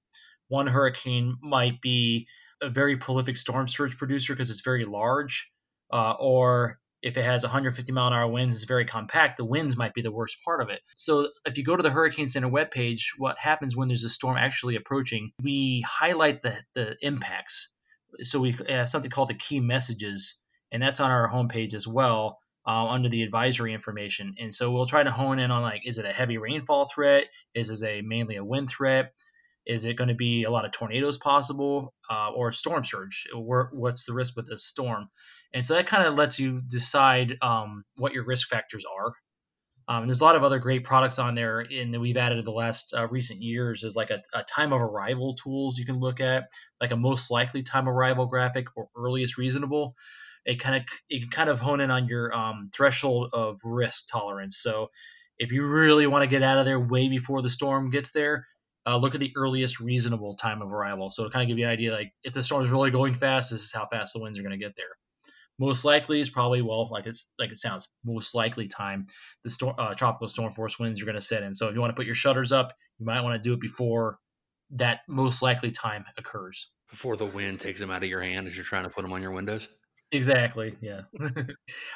one 0.48 0.66
hurricane 0.66 1.36
might 1.40 1.80
be 1.80 2.26
a 2.60 2.68
very 2.68 2.96
prolific 2.96 3.36
storm 3.36 3.68
surge 3.68 3.96
producer 3.96 4.32
because 4.32 4.50
it's 4.50 4.62
very 4.62 4.84
large, 4.84 5.52
uh, 5.92 6.14
or 6.18 6.80
if 7.02 7.16
it 7.16 7.24
has 7.24 7.42
150 7.42 7.92
mile 7.92 8.06
an 8.06 8.12
hour 8.12 8.28
winds, 8.28 8.54
it's 8.54 8.64
very 8.64 8.84
compact. 8.84 9.36
The 9.36 9.44
winds 9.44 9.76
might 9.76 9.92
be 9.92 10.02
the 10.02 10.12
worst 10.12 10.38
part 10.44 10.62
of 10.62 10.70
it. 10.70 10.80
So 10.94 11.28
if 11.44 11.58
you 11.58 11.64
go 11.64 11.76
to 11.76 11.82
the 11.82 11.90
Hurricane 11.90 12.28
Center 12.28 12.48
webpage, 12.48 13.06
what 13.18 13.38
happens 13.38 13.76
when 13.76 13.88
there's 13.88 14.04
a 14.04 14.08
storm 14.08 14.36
actually 14.36 14.76
approaching? 14.76 15.32
We 15.42 15.84
highlight 15.86 16.42
the, 16.42 16.56
the 16.74 16.96
impacts. 17.02 17.74
So 18.22 18.40
we 18.40 18.56
have 18.68 18.88
something 18.88 19.10
called 19.10 19.28
the 19.28 19.34
key 19.34 19.58
messages, 19.60 20.38
and 20.70 20.82
that's 20.82 21.00
on 21.00 21.10
our 21.10 21.28
homepage 21.28 21.74
as 21.74 21.86
well. 21.86 22.38
Uh, 22.64 22.86
under 22.86 23.08
the 23.08 23.24
advisory 23.24 23.74
information, 23.74 24.36
and 24.38 24.54
so 24.54 24.70
we'll 24.70 24.86
try 24.86 25.02
to 25.02 25.10
hone 25.10 25.40
in 25.40 25.50
on 25.50 25.62
like, 25.62 25.82
is 25.84 25.98
it 25.98 26.04
a 26.04 26.12
heavy 26.12 26.38
rainfall 26.38 26.84
threat? 26.84 27.24
Is 27.54 27.70
it 27.70 27.84
a 27.84 28.02
mainly 28.02 28.36
a 28.36 28.44
wind 28.44 28.70
threat? 28.70 29.12
Is 29.66 29.84
it 29.84 29.94
going 29.94 30.10
to 30.10 30.14
be 30.14 30.44
a 30.44 30.50
lot 30.50 30.64
of 30.64 30.70
tornadoes 30.70 31.18
possible, 31.18 31.92
uh, 32.08 32.30
or 32.30 32.52
storm 32.52 32.84
surge? 32.84 33.26
what's 33.34 34.04
the 34.04 34.12
risk 34.12 34.36
with 34.36 34.46
this 34.46 34.64
storm? 34.64 35.08
And 35.54 35.64
so 35.64 35.74
that 35.74 35.86
kind 35.86 36.06
of 36.06 36.14
lets 36.14 36.38
you 36.38 36.62
decide 36.66 37.36
um, 37.42 37.84
what 37.96 38.12
your 38.12 38.24
risk 38.24 38.48
factors 38.48 38.84
are. 38.84 39.12
Um, 39.88 40.06
there's 40.06 40.20
a 40.20 40.24
lot 40.24 40.36
of 40.36 40.44
other 40.44 40.58
great 40.58 40.84
products 40.84 41.18
on 41.18 41.34
there, 41.34 41.60
and 41.60 41.92
that 41.92 42.00
we've 42.00 42.16
added 42.16 42.38
in 42.38 42.44
the 42.44 42.52
last 42.52 42.94
uh, 42.96 43.08
recent 43.08 43.42
years. 43.42 43.80
There's 43.80 43.96
like 43.96 44.10
a, 44.10 44.22
a, 44.32 44.44
time 44.44 44.72
of 44.72 44.80
arrival 44.80 45.34
tools 45.34 45.76
you 45.76 45.84
can 45.84 45.98
look 45.98 46.20
at, 46.20 46.44
like 46.80 46.92
a 46.92 46.96
most 46.96 47.30
likely 47.30 47.62
time 47.62 47.88
arrival 47.88 48.26
graphic 48.26 48.68
or 48.76 48.88
earliest 48.96 49.38
reasonable. 49.38 49.94
It 50.46 50.60
kind 50.60 50.76
of 50.76 50.82
it 51.08 51.22
can 51.22 51.30
kind 51.30 51.50
of 51.50 51.58
hone 51.58 51.80
in 51.80 51.90
on 51.90 52.06
your 52.06 52.34
um, 52.34 52.70
threshold 52.72 53.30
of 53.32 53.58
risk 53.64 54.06
tolerance. 54.10 54.58
So 54.58 54.88
if 55.38 55.50
you 55.50 55.66
really 55.66 56.06
want 56.06 56.22
to 56.22 56.28
get 56.28 56.42
out 56.42 56.58
of 56.58 56.64
there 56.64 56.80
way 56.80 57.08
before 57.08 57.42
the 57.42 57.50
storm 57.50 57.90
gets 57.90 58.12
there, 58.12 58.46
uh, 58.86 58.96
look 58.96 59.14
at 59.14 59.20
the 59.20 59.32
earliest 59.36 59.80
reasonable 59.80 60.34
time 60.34 60.62
of 60.62 60.72
arrival. 60.72 61.10
So 61.10 61.24
to 61.24 61.30
kind 61.30 61.42
of 61.42 61.48
give 61.48 61.58
you 61.58 61.66
an 61.66 61.72
idea, 61.72 61.92
like 61.92 62.12
if 62.22 62.32
the 62.32 62.44
storm 62.44 62.64
is 62.64 62.70
really 62.70 62.90
going 62.90 63.14
fast, 63.14 63.50
this 63.50 63.62
is 63.62 63.72
how 63.72 63.86
fast 63.86 64.14
the 64.14 64.20
winds 64.20 64.38
are 64.38 64.42
going 64.42 64.58
to 64.58 64.64
get 64.64 64.76
there. 64.76 64.86
Most 65.62 65.84
likely 65.84 66.18
is 66.18 66.28
probably 66.28 66.60
well, 66.60 66.88
like 66.90 67.06
it's 67.06 67.30
like 67.38 67.52
it 67.52 67.56
sounds. 67.56 67.86
Most 68.04 68.34
likely 68.34 68.66
time 68.66 69.06
the 69.44 69.50
storm, 69.50 69.76
uh, 69.78 69.94
tropical 69.94 70.26
storm 70.26 70.50
force 70.50 70.76
winds 70.76 71.00
are 71.00 71.04
going 71.04 71.14
to 71.14 71.20
set 71.20 71.44
in. 71.44 71.54
So 71.54 71.68
if 71.68 71.74
you 71.76 71.80
want 71.80 71.92
to 71.92 71.94
put 71.94 72.04
your 72.04 72.16
shutters 72.16 72.50
up, 72.50 72.72
you 72.98 73.06
might 73.06 73.20
want 73.20 73.40
to 73.40 73.48
do 73.48 73.54
it 73.54 73.60
before 73.60 74.18
that 74.72 75.02
most 75.08 75.40
likely 75.40 75.70
time 75.70 76.04
occurs. 76.18 76.68
Before 76.90 77.16
the 77.16 77.26
wind 77.26 77.60
takes 77.60 77.78
them 77.78 77.92
out 77.92 78.02
of 78.02 78.08
your 78.08 78.20
hand 78.20 78.48
as 78.48 78.56
you're 78.56 78.64
trying 78.64 78.82
to 78.82 78.90
put 78.90 79.02
them 79.02 79.12
on 79.12 79.22
your 79.22 79.30
windows. 79.30 79.68
Exactly. 80.10 80.76
Yeah. 80.80 81.02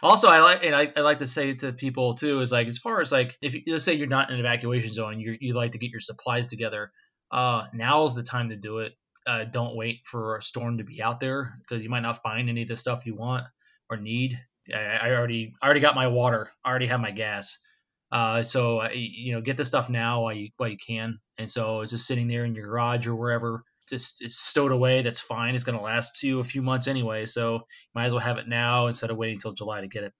also, 0.03 0.29
I 0.29 0.43
like 0.43 0.65
and 0.65 0.75
I, 0.75 0.93
I, 0.97 1.01
like 1.01 1.19
to 1.19 1.27
say 1.27 1.55
to 1.55 1.73
people 1.73 2.15
too 2.15 2.43
is 2.43 2.53
like 2.53 2.69
as 2.69 2.79
far 2.79 3.01
as 3.01 3.11
like 3.11 3.37
if 3.43 3.55
you, 3.55 3.63
let's 3.67 3.85
say 3.85 3.95
you're 3.95 4.07
not 4.07 4.29
in 4.29 4.35
an 4.35 4.41
evacuation 4.41 4.93
zone, 4.93 5.19
you 5.19 5.37
you 5.41 5.55
like 5.55 5.73
to 5.73 5.79
get 5.79 5.91
your 5.91 5.99
supplies 5.99 6.47
together. 6.47 6.93
Uh, 7.33 7.65
now's 7.75 8.15
the 8.15 8.23
time 8.23 8.51
to 8.51 8.57
do 8.57 8.79
it 8.79 8.93
uh, 9.27 9.45
don't 9.45 9.75
wait 9.75 10.01
for 10.05 10.37
a 10.37 10.43
storm 10.43 10.79
to 10.79 10.85
be 10.85 11.03
out 11.03 11.21
there 11.21 11.59
because 11.61 11.83
you 11.83 11.91
might 11.91 12.01
not 12.01 12.23
find 12.23 12.49
any 12.49 12.63
of 12.63 12.69
the 12.69 12.77
stuff 12.77 13.07
you 13.07 13.15
want 13.15 13.45
or 13.91 13.97
need. 13.97 14.39
I, 14.73 15.09
I 15.09 15.11
already 15.15 15.55
I 15.61 15.67
already 15.67 15.81
got 15.81 15.95
my 15.95 16.09
water. 16.09 16.51
I 16.65 16.71
already 16.71 16.87
have 16.87 17.01
my 17.01 17.11
gas. 17.11 17.59
Uh, 18.11 18.43
so 18.43 18.89
you 18.91 19.33
know, 19.33 19.41
get 19.41 19.57
the 19.57 19.65
stuff 19.65 19.91
now 19.91 20.23
while 20.23 20.33
you 20.33 20.51
while 20.57 20.69
you 20.69 20.79
can. 20.79 21.19
And 21.39 21.51
so 21.51 21.81
it's 21.81 21.91
just 21.91 22.07
sitting 22.07 22.29
there 22.29 22.45
in 22.45 22.55
your 22.55 22.67
garage 22.67 23.07
or 23.07 23.15
wherever, 23.15 23.63
just 23.89 24.23
stowed 24.29 24.73
away. 24.73 25.03
That's 25.03 25.21
fine. 25.21 25.55
It's 25.55 25.65
going 25.65 25.79
to 25.79 25.85
last 25.85 26.23
you 26.23 26.41
a 26.41 26.45
few 26.45 26.63
months 26.63 26.89
anyway. 26.89 27.27
So 27.27 27.67
might 27.95 28.07
as 28.07 28.13
well 28.13 28.23
have 28.23 28.39
it 28.39 28.49
now 28.49 28.87
instead 28.87 29.11
of 29.11 29.17
waiting 29.17 29.35
until 29.35 29.53
July 29.53 29.81
to 29.83 29.89
get 29.89 30.05
it. 30.05 30.13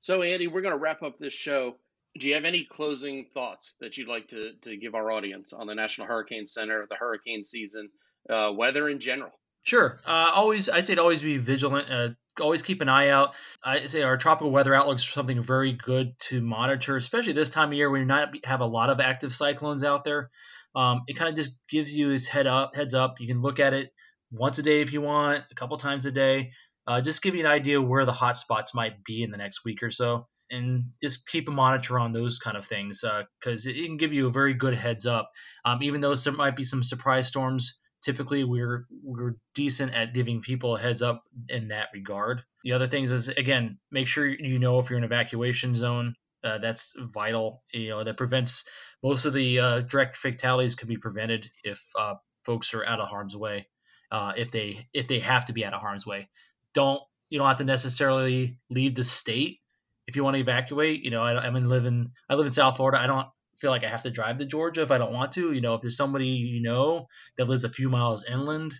So 0.00 0.22
Andy, 0.22 0.46
we're 0.46 0.62
going 0.62 0.74
to 0.74 0.78
wrap 0.78 1.02
up 1.02 1.18
this 1.18 1.32
show. 1.32 1.76
Do 2.18 2.26
you 2.26 2.34
have 2.34 2.44
any 2.44 2.64
closing 2.64 3.26
thoughts 3.34 3.74
that 3.80 3.98
you'd 3.98 4.08
like 4.08 4.28
to, 4.28 4.52
to 4.62 4.76
give 4.76 4.94
our 4.94 5.10
audience 5.10 5.52
on 5.52 5.66
the 5.66 5.74
National 5.74 6.06
Hurricane 6.06 6.46
Center, 6.46 6.86
the 6.88 6.96
hurricane 6.96 7.44
season, 7.44 7.90
uh, 8.30 8.52
weather 8.54 8.88
in 8.88 9.00
general? 9.00 9.32
Sure. 9.66 10.00
Uh, 10.06 10.30
always, 10.32 10.68
I 10.68 10.80
say 10.80 10.94
to 10.94 11.00
always 11.00 11.22
be 11.22 11.38
vigilant. 11.38 11.90
Uh, 11.90 12.08
always 12.40 12.62
keep 12.62 12.82
an 12.82 12.88
eye 12.88 13.08
out. 13.08 13.34
I 13.64 13.86
say 13.86 14.02
our 14.02 14.16
tropical 14.16 14.52
weather 14.52 14.72
outlook 14.72 14.98
is 14.98 15.08
something 15.08 15.42
very 15.42 15.72
good 15.72 16.16
to 16.28 16.40
monitor, 16.40 16.94
especially 16.94 17.32
this 17.32 17.50
time 17.50 17.70
of 17.70 17.74
year 17.74 17.90
when 17.90 18.02
you 18.02 18.06
not 18.06 18.28
have 18.44 18.60
a 18.60 18.66
lot 18.66 18.90
of 18.90 19.00
active 19.00 19.34
cyclones 19.34 19.82
out 19.82 20.04
there. 20.04 20.30
Um, 20.76 21.02
it 21.08 21.14
kind 21.14 21.28
of 21.30 21.34
just 21.34 21.58
gives 21.68 21.92
you 21.92 22.10
this 22.10 22.28
head 22.28 22.46
up, 22.46 22.76
heads 22.76 22.94
up. 22.94 23.18
You 23.18 23.26
can 23.26 23.40
look 23.40 23.58
at 23.58 23.74
it 23.74 23.90
once 24.30 24.60
a 24.60 24.62
day 24.62 24.82
if 24.82 24.92
you 24.92 25.00
want, 25.00 25.42
a 25.50 25.54
couple 25.56 25.76
times 25.78 26.06
a 26.06 26.12
day. 26.12 26.52
Uh, 26.86 27.00
just 27.00 27.20
give 27.20 27.34
you 27.34 27.40
an 27.40 27.50
idea 27.50 27.82
where 27.82 28.04
the 28.04 28.12
hot 28.12 28.36
spots 28.36 28.72
might 28.72 29.02
be 29.02 29.24
in 29.24 29.32
the 29.32 29.36
next 29.36 29.64
week 29.64 29.82
or 29.82 29.90
so 29.90 30.28
and 30.48 30.92
just 31.02 31.26
keep 31.26 31.48
a 31.48 31.52
monitor 31.52 31.98
on 31.98 32.12
those 32.12 32.38
kind 32.38 32.56
of 32.56 32.64
things 32.64 33.02
because 33.40 33.66
uh, 33.66 33.70
it 33.70 33.84
can 33.84 33.96
give 33.96 34.12
you 34.12 34.28
a 34.28 34.32
very 34.32 34.54
good 34.54 34.74
heads 34.74 35.06
up. 35.06 35.32
Um, 35.64 35.82
even 35.82 36.00
though 36.00 36.14
there 36.14 36.32
might 36.34 36.54
be 36.54 36.62
some 36.62 36.84
surprise 36.84 37.26
storms, 37.26 37.80
typically 38.06 38.44
we're 38.44 38.86
we're 39.02 39.34
decent 39.56 39.92
at 39.92 40.14
giving 40.14 40.40
people 40.40 40.76
a 40.76 40.80
heads 40.80 41.02
up 41.02 41.24
in 41.48 41.68
that 41.68 41.88
regard. 41.92 42.44
The 42.62 42.72
other 42.72 42.86
things 42.86 43.10
is 43.10 43.28
again, 43.28 43.78
make 43.90 44.06
sure 44.06 44.26
you 44.26 44.60
know 44.60 44.78
if 44.78 44.88
you're 44.88 44.98
in 44.98 45.04
evacuation 45.04 45.74
zone. 45.74 46.14
Uh, 46.44 46.58
that's 46.58 46.94
vital. 46.96 47.64
You 47.72 47.90
know 47.90 48.04
that 48.04 48.16
prevents 48.16 48.68
most 49.02 49.24
of 49.24 49.32
the 49.32 49.58
uh, 49.58 49.80
direct 49.80 50.16
fatalities 50.16 50.76
can 50.76 50.86
be 50.86 50.96
prevented 50.96 51.50
if 51.64 51.82
uh, 51.98 52.14
folks 52.44 52.72
are 52.74 52.86
out 52.86 53.00
of 53.00 53.08
harm's 53.08 53.36
way. 53.36 53.66
Uh, 54.12 54.32
if 54.36 54.52
they 54.52 54.86
if 54.94 55.08
they 55.08 55.18
have 55.18 55.46
to 55.46 55.52
be 55.52 55.64
out 55.64 55.74
of 55.74 55.80
harm's 55.80 56.06
way, 56.06 56.28
don't 56.74 57.02
you 57.28 57.40
don't 57.40 57.48
have 57.48 57.56
to 57.56 57.64
necessarily 57.64 58.60
leave 58.70 58.94
the 58.94 59.02
state 59.02 59.58
if 60.06 60.14
you 60.14 60.22
want 60.22 60.36
to 60.36 60.40
evacuate, 60.40 61.04
you 61.04 61.10
know, 61.10 61.22
I, 61.22 61.44
am 61.44 61.56
in 61.56 61.68
living, 61.68 62.12
I 62.30 62.34
live 62.36 62.46
in 62.46 62.52
South 62.52 62.76
Florida. 62.76 63.00
I 63.00 63.08
don't 63.08 63.26
feel 63.58 63.70
like 63.70 63.84
I 63.84 63.88
have 63.88 64.02
to 64.02 64.10
drive 64.10 64.38
to 64.38 64.44
Georgia 64.44 64.82
if 64.82 64.90
I 64.90 64.98
don't 64.98 65.12
want 65.12 65.32
to. 65.32 65.52
You 65.52 65.60
know, 65.60 65.74
if 65.74 65.80
there's 65.80 65.96
somebody 65.96 66.28
you 66.28 66.62
know 66.62 67.06
that 67.36 67.48
lives 67.48 67.64
a 67.64 67.70
few 67.70 67.88
miles 67.88 68.24
inland 68.24 68.74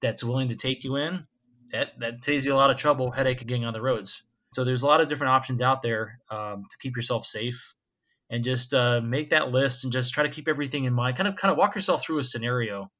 that's 0.00 0.24
willing 0.24 0.48
to 0.48 0.56
take 0.56 0.84
you 0.84 0.96
in, 0.96 1.26
that 1.72 1.98
that 2.00 2.24
saves 2.24 2.44
you 2.44 2.54
a 2.54 2.56
lot 2.56 2.70
of 2.70 2.76
trouble, 2.76 3.10
headache 3.10 3.40
of 3.40 3.46
getting 3.46 3.64
on 3.64 3.72
the 3.72 3.82
roads. 3.82 4.22
So 4.52 4.64
there's 4.64 4.82
a 4.82 4.86
lot 4.86 5.00
of 5.00 5.08
different 5.08 5.32
options 5.32 5.60
out 5.60 5.82
there 5.82 6.18
um, 6.30 6.64
to 6.70 6.78
keep 6.80 6.96
yourself 6.96 7.26
safe, 7.26 7.74
and 8.30 8.44
just 8.44 8.74
uh, 8.74 9.00
make 9.00 9.30
that 9.30 9.50
list 9.50 9.84
and 9.84 9.92
just 9.92 10.14
try 10.14 10.24
to 10.24 10.30
keep 10.30 10.48
everything 10.48 10.84
in 10.84 10.92
mind. 10.92 11.16
Kind 11.16 11.28
of 11.28 11.36
kind 11.36 11.52
of 11.52 11.58
walk 11.58 11.74
yourself 11.74 12.02
through 12.02 12.18
a 12.18 12.24
scenario, 12.24 12.90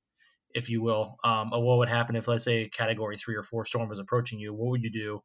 if 0.54 0.70
you 0.70 0.82
will, 0.82 1.16
um, 1.24 1.52
of 1.52 1.62
what 1.62 1.78
would 1.78 1.88
happen 1.88 2.16
if 2.16 2.28
let's 2.28 2.44
say 2.44 2.62
a 2.62 2.68
Category 2.68 3.16
three 3.16 3.36
or 3.36 3.42
four 3.42 3.64
storm 3.64 3.88
was 3.88 3.98
approaching 3.98 4.38
you. 4.38 4.52
What 4.52 4.70
would 4.70 4.82
you 4.82 4.90
do? 4.90 5.22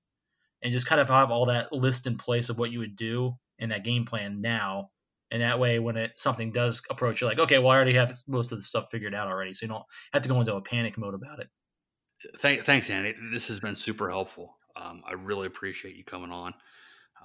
and 0.61 0.71
just 0.71 0.87
kind 0.87 1.01
of 1.01 1.09
have 1.09 1.31
all 1.31 1.45
that 1.45 1.71
list 1.71 2.07
in 2.07 2.17
place 2.17 2.49
of 2.49 2.59
what 2.59 2.71
you 2.71 2.79
would 2.79 2.95
do 2.95 3.35
in 3.57 3.69
that 3.69 3.83
game 3.83 4.05
plan 4.05 4.41
now. 4.41 4.89
And 5.31 5.41
that 5.41 5.59
way, 5.59 5.79
when 5.79 5.95
it 5.95 6.11
something 6.17 6.51
does 6.51 6.81
approach, 6.89 7.21
you're 7.21 7.29
like, 7.29 7.39
okay, 7.39 7.57
well, 7.57 7.69
I 7.69 7.75
already 7.75 7.93
have 7.93 8.21
most 8.27 8.51
of 8.51 8.57
the 8.57 8.63
stuff 8.63 8.91
figured 8.91 9.15
out 9.15 9.27
already, 9.27 9.53
so 9.53 9.65
you 9.65 9.69
don't 9.69 9.85
have 10.13 10.21
to 10.23 10.29
go 10.29 10.39
into 10.39 10.55
a 10.55 10.61
panic 10.61 10.97
mode 10.97 11.13
about 11.13 11.39
it. 11.39 11.47
Thank, 12.37 12.65
thanks, 12.65 12.89
Andy. 12.89 13.15
This 13.31 13.47
has 13.47 13.59
been 13.59 13.75
super 13.75 14.09
helpful. 14.09 14.57
Um, 14.75 15.01
I 15.07 15.13
really 15.13 15.47
appreciate 15.47 15.95
you 15.95 16.03
coming 16.03 16.31
on. 16.31 16.53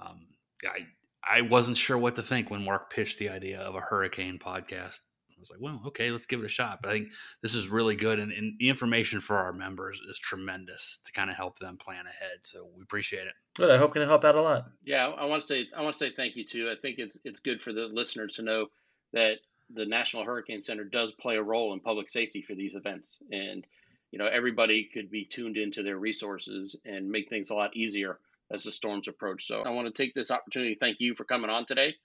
Um, 0.01 0.27
I 0.63 0.87
I 1.29 1.41
wasn't 1.41 1.77
sure 1.77 1.97
what 1.97 2.15
to 2.15 2.23
think 2.23 2.49
when 2.49 2.63
Mark 2.63 2.91
pitched 2.91 3.19
the 3.19 3.29
idea 3.29 3.59
of 3.59 3.75
a 3.75 3.81
hurricane 3.81 4.39
podcast. 4.39 4.99
I 5.37 5.39
was 5.39 5.51
like, 5.51 5.61
well, 5.61 5.81
okay, 5.87 6.09
let's 6.09 6.25
give 6.25 6.39
it 6.39 6.45
a 6.45 6.49
shot. 6.49 6.79
But 6.81 6.89
I 6.89 6.93
think 6.93 7.09
this 7.41 7.53
is 7.53 7.69
really 7.69 7.95
good, 7.95 8.19
and, 8.19 8.31
and 8.31 8.55
the 8.59 8.69
information 8.69 9.21
for 9.21 9.35
our 9.35 9.53
members 9.53 10.01
is 10.09 10.17
tremendous 10.17 10.99
to 11.05 11.11
kind 11.11 11.29
of 11.29 11.35
help 11.35 11.59
them 11.59 11.77
plan 11.77 12.05
ahead. 12.07 12.39
So 12.41 12.67
we 12.75 12.81
appreciate 12.81 13.27
it. 13.27 13.33
Good. 13.55 13.69
I 13.69 13.77
hope 13.77 13.93
can 13.93 14.01
help 14.01 14.25
out 14.25 14.35
a 14.35 14.41
lot. 14.41 14.65
Yeah, 14.83 15.07
I 15.07 15.25
want 15.25 15.41
to 15.41 15.47
say 15.47 15.67
I 15.75 15.81
want 15.81 15.93
to 15.93 15.99
say 15.99 16.11
thank 16.15 16.35
you 16.35 16.45
too. 16.45 16.69
I 16.71 16.75
think 16.81 16.97
it's 16.97 17.19
it's 17.23 17.39
good 17.39 17.61
for 17.61 17.71
the 17.71 17.87
listeners 17.87 18.33
to 18.33 18.41
know 18.41 18.67
that 19.13 19.37
the 19.73 19.85
National 19.85 20.23
Hurricane 20.23 20.61
Center 20.61 20.83
does 20.83 21.11
play 21.19 21.35
a 21.35 21.43
role 21.43 21.73
in 21.73 21.79
public 21.79 22.09
safety 22.09 22.41
for 22.41 22.55
these 22.55 22.75
events, 22.75 23.19
and 23.31 23.65
you 24.11 24.19
know 24.19 24.27
everybody 24.27 24.89
could 24.91 25.11
be 25.11 25.25
tuned 25.25 25.57
into 25.57 25.83
their 25.83 25.97
resources 25.97 26.75
and 26.85 27.09
make 27.09 27.29
things 27.29 27.49
a 27.49 27.55
lot 27.55 27.75
easier 27.75 28.19
as 28.51 28.63
the 28.63 28.71
storms 28.71 29.07
approach. 29.07 29.45
So 29.45 29.61
I 29.61 29.69
want 29.69 29.87
to 29.87 30.03
take 30.03 30.13
this 30.13 30.31
opportunity 30.31 30.73
to 30.73 30.79
thank 30.79 30.97
you 30.99 31.15
for 31.15 31.25
coming 31.25 31.49
on 31.49 31.65
today. 31.65 31.95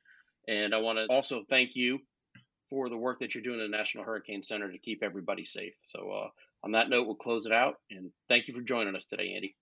And 0.48 0.74
I 0.74 0.78
want 0.78 0.98
to 0.98 1.06
also 1.06 1.44
thank 1.48 1.76
you 1.76 2.00
for 2.72 2.88
the 2.88 2.96
work 2.96 3.20
that 3.20 3.34
you're 3.34 3.44
doing 3.44 3.60
at 3.60 3.70
the 3.70 3.76
National 3.76 4.02
Hurricane 4.02 4.42
Center 4.42 4.72
to 4.72 4.78
keep 4.78 5.02
everybody 5.02 5.44
safe. 5.44 5.74
So, 5.88 6.10
uh, 6.10 6.28
on 6.64 6.72
that 6.72 6.88
note, 6.88 7.06
we'll 7.06 7.16
close 7.16 7.44
it 7.44 7.52
out. 7.52 7.74
And 7.90 8.10
thank 8.30 8.48
you 8.48 8.54
for 8.54 8.62
joining 8.62 8.96
us 8.96 9.04
today, 9.04 9.34
Andy. 9.36 9.54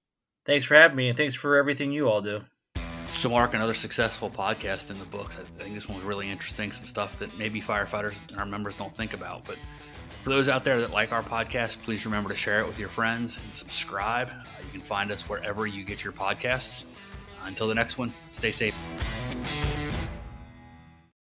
Thanks 0.47 0.65
for 0.65 0.77
having 0.77 0.97
me, 0.97 1.09
and 1.09 1.17
thanks 1.17 1.35
for 1.35 1.57
everything 1.57 1.91
you 1.91 2.09
all 2.09 2.23
do. 2.23 2.43
So, 3.15 3.29
Mark, 3.29 3.53
another 3.53 3.75
successful 3.75 4.31
podcast 4.31 4.93
in 4.93 4.99
the 5.01 5.07
books. 5.07 5.37
I 5.37 5.61
think 5.61 5.75
this 5.75 5.89
one 5.89 5.97
was 5.97 6.05
really 6.05 6.31
interesting. 6.31 6.71
Some 6.71 6.87
stuff 6.87 7.19
that 7.19 7.37
maybe 7.37 7.61
firefighters 7.61 8.15
and 8.31 8.39
our 8.39 8.47
members 8.47 8.77
don't 8.77 8.97
think 8.97 9.13
about. 9.13 9.45
But 9.45 9.57
for 10.23 10.31
those 10.31 10.49
out 10.49 10.63
there 10.63 10.81
that 10.81 10.93
like 10.93 11.11
our 11.11 11.25
podcast, 11.25 11.83
please 11.83 12.05
remember 12.05 12.31
to 12.31 12.37
share 12.37 12.61
it 12.61 12.67
with 12.69 12.79
your 12.79 12.91
friends 12.91 13.39
and 13.45 13.53
subscribe. 13.53 14.31
You 14.63 14.71
can 14.71 14.83
find 14.83 15.11
us 15.11 15.29
wherever 15.29 15.67
you 15.67 15.83
get 15.83 16.05
your 16.05 16.13
podcasts. 16.13 16.85
Until 17.43 17.67
the 17.67 17.75
next 17.75 17.99
one, 17.99 18.15
stay 18.31 18.53
safe. 18.53 18.75